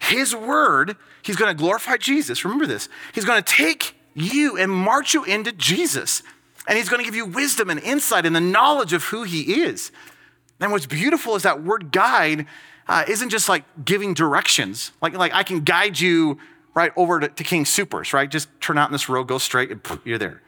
His 0.00 0.34
word, 0.34 0.96
He's 1.22 1.36
going 1.36 1.54
to 1.54 1.58
glorify 1.58 1.96
Jesus. 1.96 2.44
Remember 2.44 2.66
this. 2.66 2.88
He's 3.14 3.24
going 3.24 3.42
to 3.42 3.52
take 3.54 3.94
you 4.14 4.58
and 4.58 4.70
march 4.70 5.14
you 5.14 5.24
into 5.24 5.52
Jesus. 5.52 6.22
And 6.66 6.76
He's 6.76 6.88
going 6.88 7.00
to 7.00 7.04
give 7.04 7.16
you 7.16 7.26
wisdom 7.26 7.70
and 7.70 7.80
insight 7.80 8.26
and 8.26 8.34
the 8.34 8.40
knowledge 8.40 8.92
of 8.92 9.04
who 9.04 9.22
He 9.22 9.62
is. 9.62 9.92
And 10.60 10.70
what's 10.70 10.86
beautiful 10.86 11.34
is 11.34 11.42
that 11.42 11.62
word 11.62 11.90
guide 11.90 12.46
uh, 12.86 13.04
isn't 13.08 13.30
just 13.30 13.48
like 13.48 13.64
giving 13.84 14.14
directions. 14.14 14.92
Like, 15.00 15.14
like 15.14 15.32
I 15.32 15.42
can 15.42 15.60
guide 15.60 15.98
you 15.98 16.38
right 16.74 16.92
over 16.96 17.20
to, 17.20 17.28
to 17.28 17.44
King 17.44 17.64
Soopers, 17.64 18.12
right? 18.12 18.30
Just 18.30 18.48
turn 18.60 18.78
out 18.78 18.88
in 18.88 18.92
this 18.92 19.08
road, 19.08 19.24
go 19.24 19.38
straight, 19.38 19.70
and 19.70 19.80
you're 20.04 20.18
there. 20.18 20.42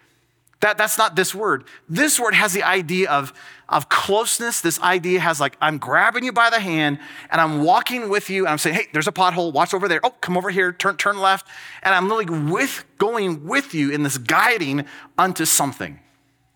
That, 0.60 0.78
that's 0.78 0.96
not 0.96 1.16
this 1.16 1.34
word. 1.34 1.64
This 1.88 2.18
word 2.18 2.34
has 2.34 2.52
the 2.52 2.62
idea 2.62 3.10
of, 3.10 3.34
of 3.68 3.88
closeness. 3.88 4.60
This 4.60 4.80
idea 4.80 5.20
has 5.20 5.40
like, 5.40 5.56
I'm 5.60 5.78
grabbing 5.78 6.24
you 6.24 6.32
by 6.32 6.48
the 6.50 6.60
hand 6.60 6.98
and 7.30 7.40
I'm 7.40 7.62
walking 7.62 8.08
with 8.08 8.30
you 8.30 8.44
and 8.44 8.48
I'm 8.48 8.58
saying, 8.58 8.76
hey, 8.76 8.86
there's 8.92 9.08
a 9.08 9.12
pothole, 9.12 9.52
watch 9.52 9.74
over 9.74 9.88
there. 9.88 10.00
Oh, 10.02 10.10
come 10.10 10.36
over 10.36 10.50
here, 10.50 10.72
turn, 10.72 10.96
turn 10.96 11.18
left. 11.18 11.46
And 11.82 11.94
I'm 11.94 12.08
literally 12.08 12.50
with, 12.50 12.84
going 12.98 13.46
with 13.46 13.74
you 13.74 13.90
in 13.90 14.02
this 14.04 14.16
guiding 14.16 14.86
unto 15.18 15.44
something. 15.44 16.00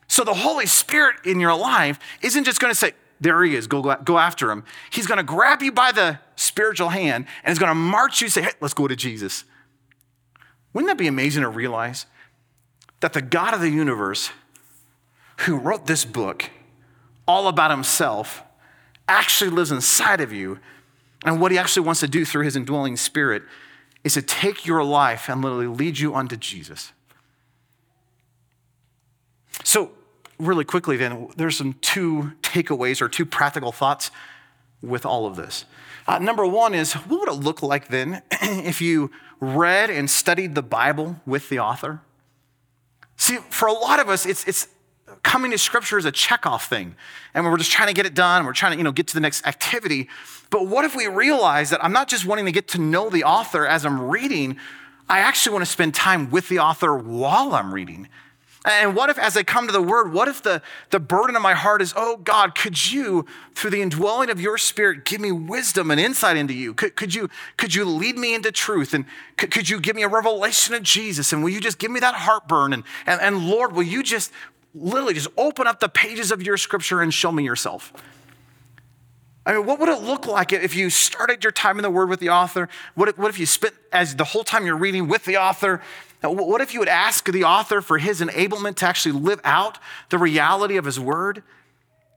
So 0.07 0.25
the 0.25 0.35
Holy 0.35 0.67
Spirit 0.67 1.17
in 1.27 1.39
your 1.39 1.55
life 1.55 1.99
isn't 2.23 2.45
just 2.45 2.61
going 2.61 2.73
to 2.73 2.79
say, 2.79 2.93
there 3.21 3.43
he 3.43 3.57
is, 3.57 3.67
go, 3.67 3.83
go 3.83 4.19
after 4.19 4.51
him. 4.51 4.65
He's 4.91 5.07
going 5.07 5.19
to 5.19 5.25
grab 5.25 5.61
you 5.61 5.73
by 5.73 5.93
the 5.93 6.21
spiritual 6.37 6.89
hand 6.89 7.27
and 7.43 7.51
he's 7.51 7.59
going 7.59 7.71
to 7.71 7.75
march 7.75 8.23
you, 8.23 8.29
say, 8.29 8.43
hey, 8.43 8.53
let's 8.61 8.75
go 8.75 8.89
to 8.89 8.97
Jesus. 8.97 9.45
Wouldn't 10.73 10.89
that 10.89 10.99
be 10.99 11.09
amazing 11.09 11.43
to 11.43 11.49
realize? 11.49 12.07
That 13.01 13.13
the 13.13 13.23
God 13.23 13.55
of 13.55 13.61
the 13.61 13.71
universe, 13.71 14.31
who 15.39 15.57
wrote 15.57 15.87
this 15.87 16.05
book 16.05 16.51
all 17.27 17.49
about 17.49 17.71
himself, 17.71 18.43
actually 19.07 19.51
lives 19.51 19.71
inside 19.71 20.21
of 20.21 20.33
you. 20.33 20.59
And 21.25 21.41
what 21.41 21.53
he 21.53 21.59
actually 21.59 21.87
wants 21.87 22.01
to 22.01 22.09
do 22.09 22.25
through 22.25 22.45
his 22.45 22.57
indwelling 22.57 22.97
spirit 22.97 23.43
is 24.05 24.15
to 24.15 24.23
take 24.23 24.67
your 24.67 24.85
life 24.85 25.29
and 25.29 25.43
literally 25.43 25.67
lead 25.67 25.99
you 25.99 26.15
unto 26.15 26.37
Jesus. 26.37 26.93
So, 29.65 29.91
really 30.39 30.65
quickly, 30.65 30.97
then, 30.97 31.29
there's 31.37 31.57
some 31.57 31.75
two 31.81 32.33
takeaways 32.43 33.03
or 33.03 33.09
two 33.09 33.27
practical 33.27 33.73
thoughts 33.73 34.11
with 34.83 35.05
all 35.05 35.27
of 35.27 35.37
this? 35.37 35.65
Uh, 36.07 36.19
number 36.19 36.47
one 36.47 36.75
is 36.75 36.95
what 36.95 37.21
would 37.21 37.29
it 37.29 37.45
look 37.45 37.63
like 37.63 37.89
then 37.89 38.23
if 38.31 38.81
you 38.81 39.11
read 39.41 39.91
and 39.91 40.11
studied 40.11 40.55
the 40.55 40.63
Bible 40.63 41.21
with 41.27 41.49
the 41.49 41.59
author? 41.59 42.01
See, 43.19 43.37
for 43.51 43.69
a 43.69 43.73
lot 43.73 44.01
of 44.01 44.09
us, 44.09 44.25
it's, 44.25 44.47
it's 44.49 44.69
coming 45.23 45.51
to 45.51 45.59
scripture 45.59 45.99
is 45.99 46.05
a 46.05 46.13
checkoff 46.13 46.69
thing. 46.69 46.95
And 47.35 47.45
we're 47.45 47.57
just 47.59 47.71
trying 47.71 47.89
to 47.89 47.95
get 47.95 48.07
it 48.07 48.15
done. 48.15 48.47
We're 48.47 48.53
trying 48.53 48.73
to, 48.73 48.79
you 48.79 48.85
know, 48.85 48.93
get 48.93 49.09
to 49.09 49.15
the 49.15 49.21
next 49.21 49.47
activity. 49.47 50.09
But 50.51 50.67
what 50.67 50.85
if 50.85 50.97
we 50.97 51.07
realize 51.09 51.71
that 51.71 51.85
I'm 51.85 51.93
not 51.93 52.09
just 52.09 52.25
wanting 52.25 52.47
to 52.47 52.53
get 52.53 52.69
to 52.69 52.79
know 52.79 53.11
the 53.11 53.25
author 53.25 53.67
as 53.67 53.85
I'm 53.85 54.09
reading, 54.09 54.57
I 55.09 55.19
actually 55.19 55.55
want 55.55 55.65
to 55.65 55.71
spend 55.71 55.95
time 55.95 56.31
with 56.31 56.49
the 56.49 56.61
author 56.61 56.97
while 56.97 57.55
I'm 57.55 57.75
reading. 57.75 58.09
And 58.65 58.97
what 58.97 59.09
if, 59.09 59.19
as 59.19 59.37
I 59.37 59.45
come 59.45 59.67
to 59.67 59.73
the 59.73 59.81
word, 59.81 60.13
what 60.13 60.27
if 60.27 60.43
the, 60.43 60.63
the 60.91 60.99
burden 60.99 61.37
of 61.37 61.43
my 61.43 61.55
heart 61.55 61.81
is, 61.81 61.95
oh 61.97 62.17
God, 62.17 62.57
could 62.57 62.91
you, 62.91 63.25
through 63.55 63.71
the 63.71 63.81
indwelling 63.81 64.31
of 64.31 64.41
your 64.41 64.59
spirit, 64.59 65.05
give 65.05 65.21
me 65.21 65.31
wisdom 65.31 65.91
and 65.91 66.01
insight 66.01 66.37
into 66.37 66.53
you? 66.53 66.75
Could, 66.75 66.97
could, 66.97 67.15
you, 67.15 67.31
could 67.57 67.75
you 67.75 67.85
lead 67.85 68.19
me 68.19 68.35
into 68.35 68.51
truth? 68.51 68.95
And 68.95 69.05
could, 69.37 69.53
could 69.53 69.69
you 69.69 69.81
give 69.81 69.95
me 69.95 70.03
a 70.03 70.09
revelation 70.09 70.75
of 70.75 70.83
Jesus? 70.83 71.33
And 71.33 71.43
will 71.43 71.51
you 71.51 71.61
just 71.61 71.79
give 71.79 71.91
me 71.91 72.01
that 72.01 72.17
heartburn? 72.17 72.73
And, 72.73 72.83
and, 73.07 73.21
and 73.21 73.49
Lord, 73.49 73.73
will 73.73 73.85
you 73.85 74.03
just 74.03 74.33
literally 74.75 75.15
just 75.15 75.29
open 75.37 75.69
up 75.69 75.79
the 75.79 75.89
pages 75.89 76.33
of 76.33 76.43
your 76.43 76.57
scripture 76.57 77.01
and 77.01 77.15
show 77.15 77.31
me 77.31 77.45
yourself? 77.45 77.93
I 79.47 79.55
mean, 79.55 79.65
what 79.65 79.79
would 79.81 79.89
it 79.89 80.03
look 80.03 80.27
like 80.27 80.53
if 80.53 80.75
you 80.75 80.91
started 80.91 81.43
your 81.43 81.53
time 81.53 81.79
in 81.79 81.83
the 81.83 81.91
Word 81.91 82.11
with 82.11 82.21
the 82.21 82.29
author? 82.29 82.69
What 82.95 83.09
if, 83.09 83.17
what 83.17 83.31
if 83.31 83.39
you 83.39 83.47
spent 83.47 83.73
as 83.93 84.15
the 84.15 84.25
whole 84.25 84.45
time 84.45 84.67
you're 84.67 84.77
reading 84.77 85.09
with 85.09 85.25
the 85.25 85.39
author? 85.39 85.81
What 86.21 86.61
if 86.61 86.75
you 86.75 86.81
would 86.81 86.89
ask 86.89 87.31
the 87.31 87.45
author 87.45 87.81
for 87.81 87.99
his 87.99 88.21
enablement 88.21 88.77
to 88.77 88.87
actually 88.87 89.13
live 89.13 89.41
out 89.45 89.79
the 90.11 90.19
reality 90.19 90.77
of 90.77 90.85
his 90.85 90.99
Word? 90.99 91.43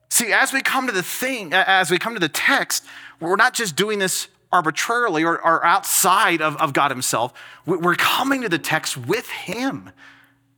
See, 0.10 0.34
as 0.34 0.52
we 0.52 0.62
come 0.62 0.88
to 0.88 0.92
the 0.92 1.04
thing, 1.04 1.54
as 1.54 1.90
we 1.90 1.98
come 1.98 2.14
to 2.16 2.20
the 2.20 2.28
text, 2.28 2.84
we're 3.20 3.36
not 3.36 3.54
just 3.54 3.76
doing 3.76 4.00
this 4.00 4.28
arbitrarily 4.52 5.24
or, 5.24 5.40
or 5.42 5.66
outside 5.66 6.42
of, 6.42 6.58
of 6.58 6.74
God 6.74 6.92
Himself. 6.92 7.34
We're 7.66 7.96
coming 7.96 8.42
to 8.42 8.50
the 8.50 8.60
text 8.60 8.98
with 8.98 9.30
Him, 9.30 9.92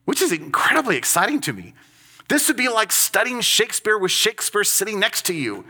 which 0.05 0.21
is 0.21 0.31
incredibly 0.31 0.97
exciting 0.97 1.39
to 1.41 1.53
me. 1.53 1.73
This 2.29 2.47
would 2.47 2.57
be 2.57 2.69
like 2.69 2.91
studying 2.91 3.41
Shakespeare 3.41 3.97
with 3.97 4.11
Shakespeare 4.11 4.63
sitting 4.63 4.99
next 4.99 5.25
to 5.27 5.33
you. 5.33 5.65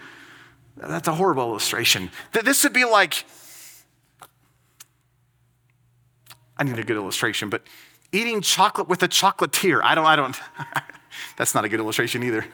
That's 0.77 1.07
a 1.07 1.15
horrible 1.15 1.43
illustration. 1.43 2.09
That 2.31 2.45
this 2.45 2.63
would 2.63 2.73
be 2.73 2.85
like, 2.85 3.25
I 6.63 6.65
need 6.65 6.79
a 6.79 6.83
good 6.83 6.95
illustration, 6.95 7.49
but 7.49 7.61
eating 8.13 8.39
chocolate 8.39 8.87
with 8.87 9.03
a 9.03 9.09
chocolatier. 9.09 9.81
I 9.83 9.95
don't, 9.95 10.05
I 10.05 10.15
don't, 10.15 10.39
that's 11.37 11.53
not 11.53 11.65
a 11.65 11.69
good 11.69 11.81
illustration 11.81 12.23
either. 12.23 12.45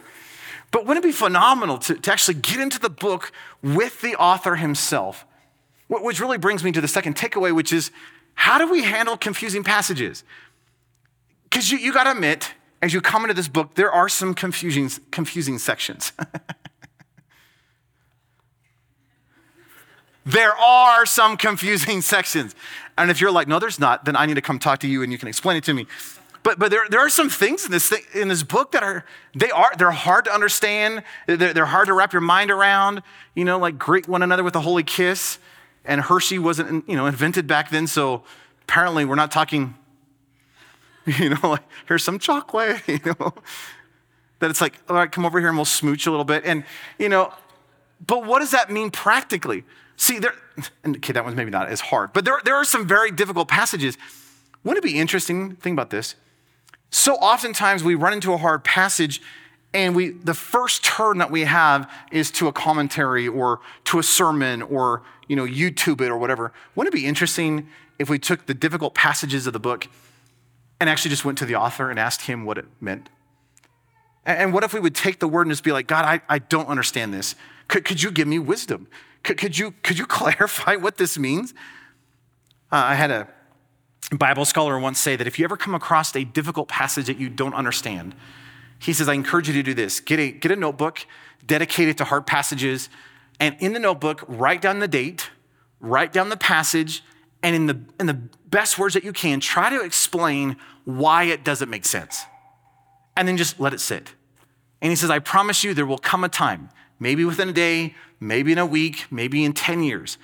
But 0.71 0.87
wouldn't 0.87 1.05
it 1.05 1.07
be 1.07 1.11
phenomenal 1.11 1.77
to, 1.77 1.93
to 1.93 2.11
actually 2.11 2.33
get 2.35 2.59
into 2.59 2.79
the 2.79 2.89
book 2.89 3.31
with 3.61 4.01
the 4.01 4.15
author 4.15 4.55
himself? 4.55 5.27
Which 5.89 6.19
really 6.19 6.39
brings 6.39 6.63
me 6.63 6.71
to 6.71 6.81
the 6.81 6.87
second 6.87 7.17
takeaway, 7.17 7.53
which 7.55 7.71
is 7.71 7.91
how 8.33 8.57
do 8.57 8.71
we 8.71 8.81
handle 8.81 9.15
confusing 9.15 9.63
passages? 9.63 10.23
Because 11.43 11.69
you, 11.69 11.77
you 11.77 11.93
got 11.93 12.05
to 12.05 12.11
admit, 12.11 12.53
as 12.81 12.93
you 12.93 13.01
come 13.01 13.23
into 13.23 13.35
this 13.35 13.47
book, 13.47 13.75
there 13.75 13.91
are 13.91 14.09
some 14.09 14.33
confusing, 14.33 14.89
confusing 15.11 15.59
sections. 15.59 16.13
There 20.29 20.55
are 20.55 21.07
some 21.07 21.37
confusing 21.37 22.01
sections. 22.15 22.55
And 22.99 23.09
if 23.09 23.21
you're 23.21 23.31
like, 23.31 23.47
no, 23.47 23.59
there's 23.59 23.79
not, 23.79 24.05
then 24.05 24.15
I 24.15 24.25
need 24.25 24.35
to 24.35 24.41
come 24.41 24.59
talk 24.59 24.79
to 24.79 24.87
you 24.87 25.01
and 25.03 25.11
you 25.11 25.17
can 25.17 25.27
explain 25.27 25.57
it 25.57 25.63
to 25.63 25.73
me. 25.73 25.87
But, 26.43 26.59
but 26.59 26.71
there, 26.71 26.87
there 26.89 26.99
are 26.99 27.09
some 27.09 27.29
things 27.29 27.65
in 27.65 27.71
this, 27.71 27.89
thing, 27.89 28.01
in 28.13 28.27
this 28.27 28.43
book 28.43 28.71
that 28.71 28.83
are, 28.83 29.05
they 29.35 29.51
are, 29.51 29.71
they're 29.77 29.91
hard 29.91 30.25
to 30.25 30.33
understand. 30.33 31.03
They're, 31.27 31.53
they're 31.53 31.65
hard 31.65 31.87
to 31.87 31.93
wrap 31.93 32.13
your 32.13 32.21
mind 32.21 32.51
around, 32.51 33.01
you 33.35 33.45
know, 33.45 33.57
like 33.57 33.77
greet 33.77 34.07
one 34.07 34.21
another 34.21 34.43
with 34.43 34.55
a 34.55 34.61
holy 34.61 34.83
kiss. 34.83 35.39
And 35.85 36.01
Hershey 36.01 36.39
wasn't, 36.39 36.87
you 36.87 36.95
know, 36.95 37.05
invented 37.05 37.47
back 37.47 37.69
then. 37.69 37.87
So 37.87 38.23
apparently 38.63 39.05
we're 39.05 39.15
not 39.15 39.31
talking, 39.31 39.75
you 41.05 41.29
know, 41.29 41.39
like, 41.43 41.63
here's 41.87 42.03
some 42.03 42.19
chocolate, 42.19 42.81
you 42.87 42.99
know. 43.05 43.33
That 44.39 44.49
it's 44.49 44.61
like, 44.61 44.79
all 44.87 44.95
right, 44.95 45.11
come 45.11 45.25
over 45.25 45.39
here 45.39 45.49
and 45.49 45.57
we'll 45.57 45.65
smooch 45.65 46.07
a 46.07 46.11
little 46.11 46.25
bit. 46.25 46.45
And, 46.45 46.63
you 46.97 47.09
know, 47.09 47.33
but 48.05 48.25
what 48.25 48.39
does 48.39 48.51
that 48.51 48.71
mean 48.71 48.91
practically? 48.91 49.65
See, 49.99 50.17
there, 50.17 50.33
okay, 50.87 51.11
that 51.11 51.25
one's 51.25 51.35
maybe 51.35 51.51
not 51.51 51.67
as 51.67 51.81
hard, 51.81 52.13
but 52.13 52.23
there, 52.23 52.39
there 52.45 52.55
are 52.55 52.63
some 52.63 52.87
very 52.87 53.11
difficult 53.11 53.49
passages. 53.49 53.97
Wouldn't 54.63 54.83
it 54.83 54.87
be 54.87 54.97
interesting? 54.97 55.57
Think 55.57 55.75
about 55.75 55.89
this. 55.89 56.15
So 56.89 57.15
oftentimes 57.15 57.83
we 57.83 57.95
run 57.95 58.13
into 58.13 58.31
a 58.31 58.37
hard 58.37 58.63
passage 58.63 59.21
and 59.73 59.97
we 59.97 60.11
the 60.11 60.33
first 60.33 60.85
turn 60.85 61.17
that 61.17 61.29
we 61.29 61.41
have 61.41 61.91
is 62.13 62.31
to 62.31 62.47
a 62.47 62.53
commentary 62.53 63.27
or 63.27 63.59
to 63.83 63.99
a 63.99 64.03
sermon 64.03 64.61
or 64.61 65.03
you 65.27 65.35
know 65.35 65.45
YouTube 65.45 65.99
it 65.99 66.07
or 66.07 66.17
whatever. 66.17 66.53
Wouldn't 66.75 66.95
it 66.95 66.97
be 66.97 67.05
interesting 67.05 67.67
if 67.99 68.09
we 68.09 68.17
took 68.17 68.45
the 68.45 68.53
difficult 68.53 68.95
passages 68.95 69.47
of 69.47 69.53
the 69.53 69.59
book 69.59 69.89
and 70.79 70.89
actually 70.89 71.09
just 71.09 71.25
went 71.25 71.37
to 71.39 71.45
the 71.45 71.55
author 71.55 71.91
and 71.91 71.99
asked 71.99 72.21
him 72.21 72.45
what 72.45 72.57
it 72.57 72.65
meant? 72.79 73.09
And 74.25 74.53
what 74.53 74.63
if 74.63 74.73
we 74.73 74.79
would 74.79 74.95
take 74.95 75.19
the 75.19 75.27
word 75.27 75.41
and 75.45 75.51
just 75.51 75.63
be 75.63 75.73
like, 75.73 75.87
God, 75.87 76.05
I, 76.05 76.21
I 76.33 76.39
don't 76.39 76.67
understand 76.67 77.13
this. 77.13 77.35
Could, 77.67 77.83
could 77.83 78.01
you 78.01 78.11
give 78.11 78.27
me 78.27 78.39
wisdom? 78.39 78.87
Could, 79.23 79.37
could, 79.37 79.57
you, 79.57 79.73
could 79.83 79.97
you 79.97 80.05
clarify 80.07 80.75
what 80.75 80.97
this 80.97 81.17
means? 81.17 81.53
Uh, 82.71 82.75
I 82.75 82.95
had 82.95 83.11
a 83.11 83.27
Bible 84.11 84.45
scholar 84.45 84.79
once 84.79 84.99
say 84.99 85.15
that 85.15 85.27
if 85.27 85.37
you 85.37 85.45
ever 85.45 85.57
come 85.57 85.75
across 85.75 86.15
a 86.15 86.23
difficult 86.23 86.67
passage 86.67 87.07
that 87.07 87.17
you 87.17 87.29
don't 87.29 87.53
understand, 87.53 88.15
he 88.79 88.93
says, 88.93 89.09
I 89.09 89.13
encourage 89.13 89.47
you 89.47 89.53
to 89.55 89.63
do 89.63 89.73
this. 89.73 89.99
Get 89.99 90.19
a, 90.19 90.31
get 90.31 90.51
a 90.51 90.55
notebook, 90.55 91.05
dedicate 91.45 91.89
it 91.89 91.97
to 91.97 92.05
hard 92.05 92.25
passages, 92.25 92.89
and 93.39 93.55
in 93.59 93.73
the 93.73 93.79
notebook, 93.79 94.23
write 94.27 94.61
down 94.61 94.79
the 94.79 94.87
date, 94.87 95.29
write 95.79 96.11
down 96.11 96.29
the 96.29 96.37
passage, 96.37 97.03
and 97.43 97.55
in 97.55 97.67
the, 97.67 97.79
in 97.99 98.05
the 98.05 98.13
best 98.13 98.77
words 98.77 98.93
that 98.93 99.03
you 99.03 99.13
can, 99.13 99.39
try 99.39 99.69
to 99.69 99.81
explain 99.81 100.57
why 100.85 101.23
it 101.23 101.43
doesn't 101.43 101.69
make 101.69 101.85
sense. 101.85 102.23
And 103.15 103.27
then 103.27 103.37
just 103.37 103.59
let 103.59 103.73
it 103.73 103.79
sit. 103.79 104.13
And 104.81 104.91
he 104.91 104.95
says, 104.95 105.09
I 105.09 105.19
promise 105.19 105.63
you, 105.63 105.73
there 105.73 105.85
will 105.85 105.97
come 105.97 106.23
a 106.23 106.29
time, 106.29 106.69
maybe 106.99 107.25
within 107.25 107.49
a 107.49 107.53
day, 107.53 107.95
maybe 108.19 108.51
in 108.51 108.57
a 108.57 108.65
week, 108.65 109.05
maybe 109.09 109.43
in 109.43 109.53
10 109.53 109.83
years, 109.83 110.17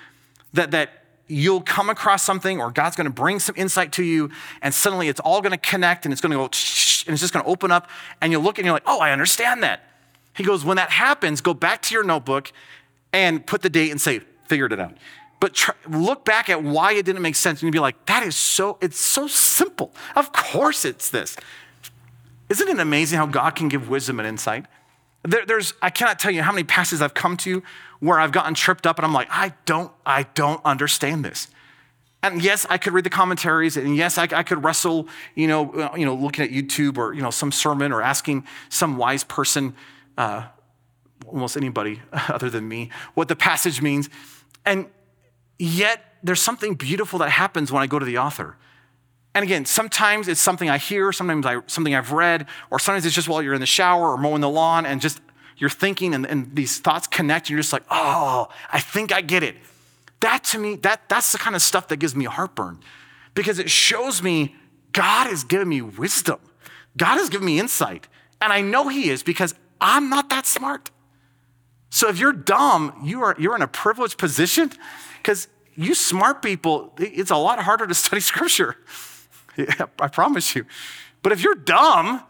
that, 0.53 0.71
that 0.71 1.03
you'll 1.27 1.61
come 1.61 1.89
across 1.89 2.23
something 2.23 2.61
or 2.61 2.71
God's 2.71 2.95
going 2.95 3.05
to 3.05 3.13
bring 3.13 3.39
some 3.39 3.55
insight 3.57 3.91
to 3.93 4.03
you, 4.03 4.29
and 4.61 4.73
suddenly 4.73 5.07
it's 5.07 5.19
all 5.19 5.41
going 5.41 5.51
to 5.51 5.57
connect 5.57 6.05
and 6.05 6.11
it's 6.11 6.21
going 6.21 6.31
to 6.31 6.37
go, 6.37 6.43
and 6.43 7.13
it's 7.13 7.21
just 7.21 7.33
going 7.33 7.43
to 7.43 7.49
open 7.49 7.71
up, 7.71 7.89
and 8.21 8.31
you'll 8.31 8.43
look 8.43 8.57
and 8.57 8.65
you're 8.65 8.73
like, 8.73 8.83
oh, 8.85 8.99
I 8.99 9.11
understand 9.11 9.63
that. 9.63 9.83
He 10.35 10.43
goes, 10.43 10.65
when 10.65 10.77
that 10.77 10.91
happens, 10.91 11.41
go 11.41 11.53
back 11.53 11.81
to 11.83 11.95
your 11.95 12.03
notebook 12.03 12.51
and 13.13 13.45
put 13.45 13.61
the 13.61 13.69
date 13.69 13.91
and 13.91 14.01
say, 14.01 14.19
figured 14.47 14.73
it 14.73 14.79
out. 14.79 14.95
But 15.39 15.53
try, 15.53 15.75
look 15.87 16.25
back 16.25 16.49
at 16.49 16.63
why 16.63 16.93
it 16.93 17.05
didn't 17.05 17.21
make 17.21 17.35
sense 17.35 17.61
and 17.61 17.67
you'd 17.67 17.71
be 17.71 17.79
like, 17.79 18.05
that 18.05 18.23
is 18.23 18.35
so, 18.35 18.77
it's 18.81 18.99
so 18.99 19.27
simple. 19.27 19.93
Of 20.15 20.31
course 20.31 20.85
it's 20.85 21.09
this. 21.09 21.37
Isn't 22.49 22.67
it 22.67 22.79
amazing 22.79 23.17
how 23.17 23.25
God 23.25 23.51
can 23.51 23.69
give 23.69 23.89
wisdom 23.89 24.19
and 24.19 24.27
insight? 24.27 24.65
There, 25.25 25.45
there's, 25.45 25.73
I 25.81 25.89
cannot 25.89 26.19
tell 26.19 26.31
you 26.31 26.43
how 26.43 26.51
many 26.51 26.63
passages 26.63 27.01
I've 27.01 27.15
come 27.15 27.35
to 27.37 27.63
where 27.99 28.19
I've 28.19 28.31
gotten 28.31 28.53
tripped 28.53 28.85
up 28.85 28.99
and 28.99 29.05
I'm 29.05 29.13
like, 29.13 29.27
I 29.31 29.53
don't, 29.65 29.91
I 30.05 30.23
don't 30.35 30.61
understand 30.63 31.25
this. 31.25 31.47
And 32.21 32.43
yes, 32.43 32.65
I 32.69 32.77
could 32.79 32.93
read 32.93 33.03
the 33.03 33.11
commentaries, 33.11 33.77
and 33.77 33.95
yes, 33.95 34.17
I, 34.17 34.23
I, 34.23 34.41
could 34.41 34.63
wrestle, 34.63 35.07
you 35.35 35.47
know, 35.47 35.71
uh, 35.73 35.95
you 35.95 36.07
know, 36.07 36.15
looking 36.15 36.43
at 36.43 36.49
YouTube 36.49 36.97
or 36.97 37.13
you 37.13 37.21
know 37.21 37.29
some 37.29 37.51
sermon 37.51 37.91
or 37.91 38.01
asking 38.01 38.47
some 38.69 38.97
wise 38.97 39.23
person, 39.23 39.75
uh, 40.17 40.47
almost 41.27 41.55
anybody 41.55 42.01
other 42.27 42.49
than 42.49 42.67
me, 42.67 42.89
what 43.13 43.27
the 43.27 43.35
passage 43.35 43.79
means. 43.79 44.09
And 44.65 44.87
yet, 45.59 46.03
there's 46.23 46.41
something 46.41 46.73
beautiful 46.73 47.19
that 47.19 47.29
happens 47.29 47.71
when 47.71 47.83
I 47.83 47.85
go 47.85 47.99
to 47.99 48.05
the 48.05 48.17
author. 48.17 48.57
And 49.35 49.43
again, 49.43 49.65
sometimes 49.65 50.29
it's 50.29 50.39
something 50.39 50.69
I 50.69 50.77
hear, 50.77 51.11
sometimes 51.11 51.45
I, 51.45 51.59
something 51.67 51.93
I've 51.93 52.13
read, 52.13 52.47
or 52.71 52.79
sometimes 52.79 53.05
it's 53.05 53.13
just 53.13 53.27
while 53.27 53.43
you're 53.43 53.53
in 53.53 53.59
the 53.59 53.65
shower 53.65 54.11
or 54.11 54.17
mowing 54.17 54.39
the 54.39 54.49
lawn 54.49 54.85
and 54.85 55.01
just 55.01 55.19
you're 55.57 55.69
thinking 55.69 56.15
and, 56.15 56.25
and 56.25 56.55
these 56.55 56.79
thoughts 56.79 57.05
connect 57.05 57.47
and 57.47 57.51
you're 57.51 57.59
just 57.59 57.73
like, 57.73 57.83
oh, 57.91 58.47
I 58.71 58.79
think 58.79 59.11
I 59.11 59.19
get 59.19 59.43
it. 59.43 59.57
That 60.21 60.45
to 60.45 60.57
me, 60.57 60.75
that, 60.77 61.09
that's 61.09 61.33
the 61.33 61.37
kind 61.37 61.53
of 61.53 61.61
stuff 61.61 61.89
that 61.89 61.97
gives 61.97 62.15
me 62.15 62.23
heartburn 62.23 62.79
because 63.33 63.59
it 63.59 63.69
shows 63.69 64.23
me 64.23 64.55
God 64.93 65.27
has 65.27 65.43
given 65.43 65.67
me 65.67 65.81
wisdom. 65.81 66.39
God 66.95 67.17
has 67.17 67.27
given 67.27 67.45
me 67.45 67.59
insight. 67.59 68.07
And 68.39 68.53
I 68.53 68.61
know 68.61 68.87
He 68.87 69.09
is 69.09 69.21
because 69.21 69.53
I'm 69.81 70.09
not 70.09 70.29
that 70.29 70.45
smart. 70.45 70.91
So 71.89 72.07
if 72.07 72.19
you're 72.19 72.33
dumb, 72.33 73.01
you 73.03 73.21
are, 73.21 73.35
you're 73.37 73.55
in 73.55 73.61
a 73.61 73.67
privileged 73.67 74.17
position 74.17 74.71
because 75.17 75.49
you 75.75 75.93
smart 75.93 76.41
people, 76.41 76.93
it's 76.97 77.31
a 77.31 77.35
lot 77.35 77.59
harder 77.59 77.85
to 77.85 77.93
study 77.93 78.21
scripture. 78.21 78.77
I 79.99 80.07
promise 80.07 80.55
you. 80.55 80.65
But 81.21 81.31
if 81.31 81.43
you're 81.43 81.55
dumb, 81.55 82.23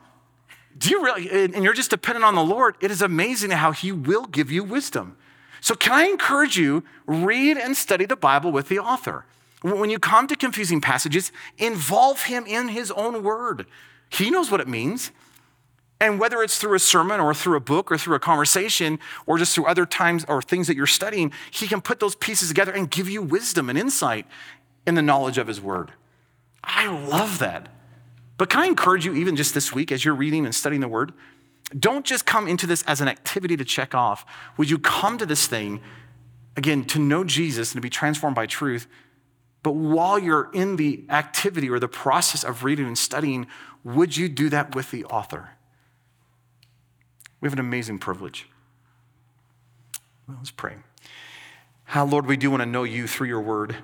do 0.77 0.89
you 0.89 1.03
really, 1.03 1.29
and 1.53 1.63
you're 1.63 1.73
just 1.73 1.89
dependent 1.89 2.25
on 2.25 2.35
the 2.35 2.43
Lord, 2.43 2.75
it 2.81 2.91
is 2.91 3.01
amazing 3.01 3.51
how 3.51 3.71
He 3.71 3.91
will 3.91 4.25
give 4.25 4.51
you 4.51 4.63
wisdom. 4.63 5.17
So, 5.61 5.73
can 5.73 5.93
I 5.93 6.03
encourage 6.05 6.57
you, 6.57 6.83
read 7.07 7.57
and 7.57 7.75
study 7.75 8.05
the 8.05 8.15
Bible 8.15 8.51
with 8.51 8.69
the 8.69 8.79
author? 8.79 9.25
When 9.63 9.89
you 9.89 9.97
come 9.97 10.27
to 10.27 10.35
confusing 10.35 10.79
passages, 10.79 11.31
involve 11.57 12.21
him 12.23 12.45
in 12.45 12.67
his 12.67 12.91
own 12.91 13.23
word. 13.23 13.65
He 14.09 14.29
knows 14.29 14.51
what 14.51 14.61
it 14.61 14.67
means. 14.67 15.09
And 15.99 16.19
whether 16.19 16.43
it's 16.43 16.59
through 16.59 16.75
a 16.75 16.79
sermon 16.79 17.19
or 17.19 17.33
through 17.33 17.57
a 17.57 17.61
book 17.61 17.91
or 17.91 17.97
through 17.97 18.15
a 18.15 18.19
conversation 18.19 18.99
or 19.25 19.39
just 19.39 19.55
through 19.55 19.65
other 19.65 19.87
times 19.87 20.23
or 20.27 20.39
things 20.41 20.67
that 20.67 20.75
you're 20.75 20.85
studying, 20.85 21.31
he 21.49 21.67
can 21.67 21.81
put 21.81 21.99
those 21.99 22.13
pieces 22.13 22.49
together 22.49 22.71
and 22.71 22.91
give 22.91 23.09
you 23.09 23.23
wisdom 23.23 23.69
and 23.69 23.79
insight 23.79 24.27
in 24.85 24.93
the 24.93 25.01
knowledge 25.01 25.39
of 25.39 25.47
his 25.47 25.59
word. 25.59 25.93
I 26.65 26.87
love 26.87 27.39
that. 27.39 27.69
But 28.37 28.49
can 28.49 28.61
I 28.61 28.65
encourage 28.65 29.05
you, 29.05 29.13
even 29.13 29.35
just 29.35 29.53
this 29.53 29.71
week, 29.73 29.91
as 29.91 30.03
you're 30.03 30.15
reading 30.15 30.45
and 30.45 30.53
studying 30.53 30.81
the 30.81 30.87
word, 30.87 31.13
don't 31.77 32.05
just 32.05 32.25
come 32.25 32.47
into 32.47 32.67
this 32.67 32.83
as 32.83 33.01
an 33.01 33.07
activity 33.07 33.57
to 33.57 33.65
check 33.65 33.95
off. 33.95 34.25
Would 34.57 34.69
you 34.69 34.77
come 34.77 35.17
to 35.17 35.25
this 35.25 35.47
thing, 35.47 35.81
again, 36.55 36.83
to 36.85 36.99
know 36.99 37.23
Jesus 37.23 37.71
and 37.71 37.77
to 37.77 37.81
be 37.81 37.89
transformed 37.89 38.35
by 38.35 38.45
truth? 38.45 38.87
But 39.63 39.71
while 39.71 40.19
you're 40.19 40.51
in 40.53 40.75
the 40.75 41.05
activity 41.09 41.69
or 41.69 41.79
the 41.79 41.87
process 41.87 42.43
of 42.43 42.63
reading 42.63 42.85
and 42.85 42.97
studying, 42.97 43.47
would 43.83 44.15
you 44.15 44.29
do 44.29 44.49
that 44.49 44.75
with 44.75 44.91
the 44.91 45.05
author? 45.05 45.51
We 47.41 47.47
have 47.47 47.53
an 47.53 47.59
amazing 47.59 47.99
privilege. 47.99 48.47
Well, 50.27 50.37
let's 50.37 50.51
pray. 50.51 50.75
How, 51.85 52.05
Lord, 52.05 52.25
we 52.25 52.37
do 52.37 52.51
want 52.51 52.61
to 52.61 52.65
know 52.65 52.83
you 52.83 53.07
through 53.07 53.27
your 53.27 53.41
word. 53.41 53.75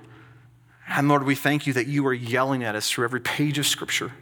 And 0.94 1.08
Lord, 1.08 1.24
we 1.24 1.34
thank 1.34 1.66
you 1.66 1.72
that 1.72 1.86
you 1.86 2.06
are 2.06 2.12
yelling 2.12 2.62
at 2.62 2.74
us 2.74 2.90
through 2.90 3.04
every 3.04 3.20
page 3.20 3.56
of 3.58 3.66
Scripture. 3.66 4.12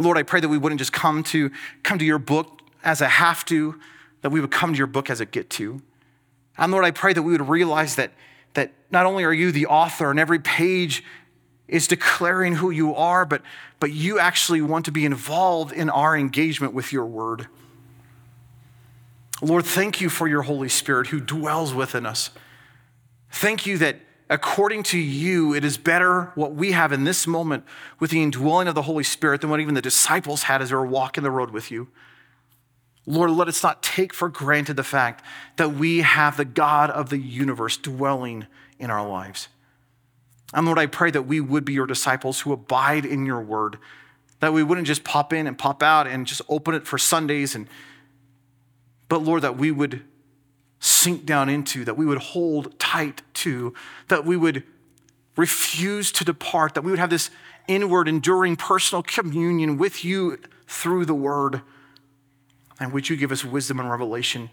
Lord, 0.00 0.16
I 0.16 0.22
pray 0.22 0.40
that 0.40 0.48
we 0.48 0.56
wouldn't 0.56 0.78
just 0.78 0.94
come 0.94 1.22
to, 1.24 1.50
come 1.82 1.98
to 1.98 2.04
your 2.04 2.18
book 2.18 2.62
as 2.82 3.02
a 3.02 3.08
have 3.08 3.44
to, 3.46 3.78
that 4.22 4.30
we 4.30 4.40
would 4.40 4.50
come 4.50 4.72
to 4.72 4.78
your 4.78 4.86
book 4.86 5.10
as 5.10 5.20
a 5.20 5.26
get 5.26 5.50
to. 5.50 5.82
And 6.56 6.72
Lord, 6.72 6.84
I 6.84 6.90
pray 6.90 7.12
that 7.12 7.22
we 7.22 7.32
would 7.32 7.48
realize 7.48 7.96
that, 7.96 8.12
that 8.54 8.72
not 8.90 9.04
only 9.04 9.24
are 9.24 9.32
you 9.32 9.52
the 9.52 9.66
author 9.66 10.10
and 10.10 10.18
every 10.18 10.38
page 10.38 11.04
is 11.68 11.86
declaring 11.86 12.54
who 12.54 12.70
you 12.70 12.94
are, 12.94 13.26
but, 13.26 13.42
but 13.78 13.92
you 13.92 14.18
actually 14.18 14.62
want 14.62 14.86
to 14.86 14.92
be 14.92 15.04
involved 15.04 15.72
in 15.72 15.90
our 15.90 16.16
engagement 16.16 16.72
with 16.72 16.92
your 16.92 17.04
word. 17.04 17.46
Lord, 19.42 19.66
thank 19.66 20.00
you 20.00 20.08
for 20.08 20.26
your 20.28 20.42
Holy 20.42 20.70
Spirit 20.70 21.08
who 21.08 21.20
dwells 21.20 21.74
within 21.74 22.06
us. 22.06 22.30
Thank 23.30 23.66
you 23.66 23.76
that 23.78 24.00
according 24.28 24.82
to 24.84 24.98
you, 24.98 25.54
it 25.54 25.64
is 25.64 25.76
better 25.76 26.32
what 26.34 26.54
we 26.54 26.72
have 26.72 26.92
in 26.92 27.04
this 27.04 27.26
moment 27.26 27.64
with 27.98 28.10
the 28.10 28.22
indwelling 28.22 28.68
of 28.68 28.74
the 28.74 28.82
Holy 28.82 29.04
Spirit 29.04 29.40
than 29.40 29.50
what 29.50 29.60
even 29.60 29.74
the 29.74 29.82
disciples 29.82 30.44
had 30.44 30.62
as 30.62 30.70
they 30.70 30.76
were 30.76 30.86
walking 30.86 31.22
the 31.22 31.30
road 31.30 31.50
with 31.50 31.70
you. 31.70 31.88
Lord, 33.06 33.30
let 33.30 33.46
us 33.46 33.62
not 33.62 33.82
take 33.82 34.12
for 34.12 34.28
granted 34.28 34.74
the 34.74 34.82
fact 34.82 35.24
that 35.56 35.74
we 35.74 35.98
have 35.98 36.36
the 36.36 36.44
God 36.44 36.90
of 36.90 37.08
the 37.08 37.18
universe 37.18 37.76
dwelling 37.76 38.46
in 38.80 38.90
our 38.90 39.06
lives. 39.08 39.48
And 40.52 40.66
Lord, 40.66 40.78
I 40.78 40.86
pray 40.86 41.10
that 41.12 41.22
we 41.22 41.40
would 41.40 41.64
be 41.64 41.72
your 41.72 41.86
disciples 41.86 42.40
who 42.40 42.52
abide 42.52 43.04
in 43.04 43.26
your 43.26 43.40
word, 43.40 43.78
that 44.40 44.52
we 44.52 44.62
wouldn't 44.62 44.88
just 44.88 45.04
pop 45.04 45.32
in 45.32 45.46
and 45.46 45.56
pop 45.56 45.82
out 45.82 46.06
and 46.06 46.26
just 46.26 46.42
open 46.48 46.74
it 46.74 46.86
for 46.86 46.98
Sundays, 46.98 47.54
and, 47.54 47.68
but 49.08 49.22
Lord, 49.22 49.42
that 49.42 49.56
we 49.56 49.70
would 49.70 50.02
sink 50.86 51.26
down 51.26 51.48
into, 51.48 51.84
that 51.84 51.96
we 51.96 52.06
would 52.06 52.18
hold 52.18 52.78
tight 52.78 53.22
to, 53.34 53.74
that 54.08 54.24
we 54.24 54.36
would 54.36 54.62
refuse 55.36 56.12
to 56.12 56.24
depart, 56.24 56.74
that 56.74 56.82
we 56.82 56.90
would 56.90 57.00
have 57.00 57.10
this 57.10 57.30
inward, 57.66 58.08
enduring 58.08 58.56
personal 58.56 59.02
communion 59.02 59.76
with 59.76 60.04
you 60.04 60.38
through 60.66 61.04
the 61.04 61.14
word. 61.14 61.60
And 62.78 62.92
would 62.92 63.08
you 63.08 63.16
give 63.16 63.32
us 63.32 63.44
wisdom 63.44 63.80
and 63.80 63.90
revelation? 63.90 64.50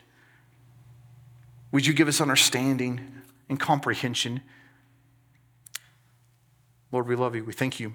Would 1.72 1.86
you 1.86 1.94
give 1.94 2.08
us 2.08 2.20
understanding 2.20 3.22
and 3.48 3.60
comprehension? 3.60 4.42
Lord, 6.92 7.08
we 7.08 7.16
love 7.16 7.36
you. 7.36 7.44
We 7.44 7.54
thank 7.54 7.80
you 7.80 7.94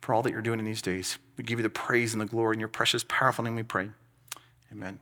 for 0.00 0.14
all 0.14 0.22
that 0.22 0.30
you're 0.30 0.42
doing 0.42 0.58
in 0.58 0.64
these 0.64 0.82
days. 0.82 1.18
We 1.36 1.44
give 1.44 1.58
you 1.58 1.62
the 1.62 1.70
praise 1.70 2.14
and 2.14 2.20
the 2.20 2.26
glory 2.26 2.54
in 2.54 2.60
your 2.60 2.68
precious, 2.68 3.04
powerful 3.06 3.44
name 3.44 3.56
we 3.56 3.62
pray. 3.62 3.90
Amen. 4.72 4.98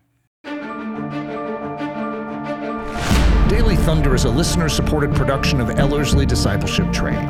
Daily 3.55 3.77
Thunder 3.77 4.17
is 4.17 4.25
a 4.25 4.31
listener 4.31 4.69
supported 4.69 5.14
production 5.14 5.61
of 5.61 5.79
Ellerslie 5.79 6.27
Discipleship 6.27 6.93
Training. 6.93 7.29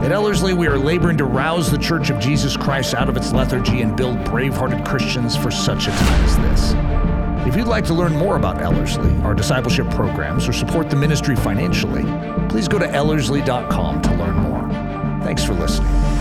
At 0.00 0.10
Ellerslie, 0.10 0.54
we 0.54 0.68
are 0.68 0.78
laboring 0.78 1.18
to 1.18 1.26
rouse 1.26 1.70
the 1.70 1.76
Church 1.76 2.08
of 2.08 2.18
Jesus 2.18 2.56
Christ 2.56 2.94
out 2.94 3.10
of 3.10 3.16
its 3.18 3.30
lethargy 3.30 3.82
and 3.82 3.94
build 3.94 4.24
brave 4.24 4.54
hearted 4.54 4.86
Christians 4.86 5.36
for 5.36 5.50
such 5.50 5.86
a 5.86 5.90
time 5.90 6.24
as 6.24 6.38
this. 6.38 7.46
If 7.46 7.56
you'd 7.56 7.68
like 7.68 7.84
to 7.84 7.94
learn 7.94 8.16
more 8.16 8.36
about 8.36 8.62
Ellerslie, 8.62 9.20
our 9.20 9.34
discipleship 9.34 9.90
programs, 9.90 10.48
or 10.48 10.54
support 10.54 10.88
the 10.88 10.96
ministry 10.96 11.36
financially, 11.36 12.04
please 12.48 12.68
go 12.68 12.78
to 12.78 12.86
ellerslie.com 12.86 14.00
to 14.00 14.14
learn 14.14 14.36
more. 14.36 14.66
Thanks 15.24 15.44
for 15.44 15.52
listening. 15.52 16.15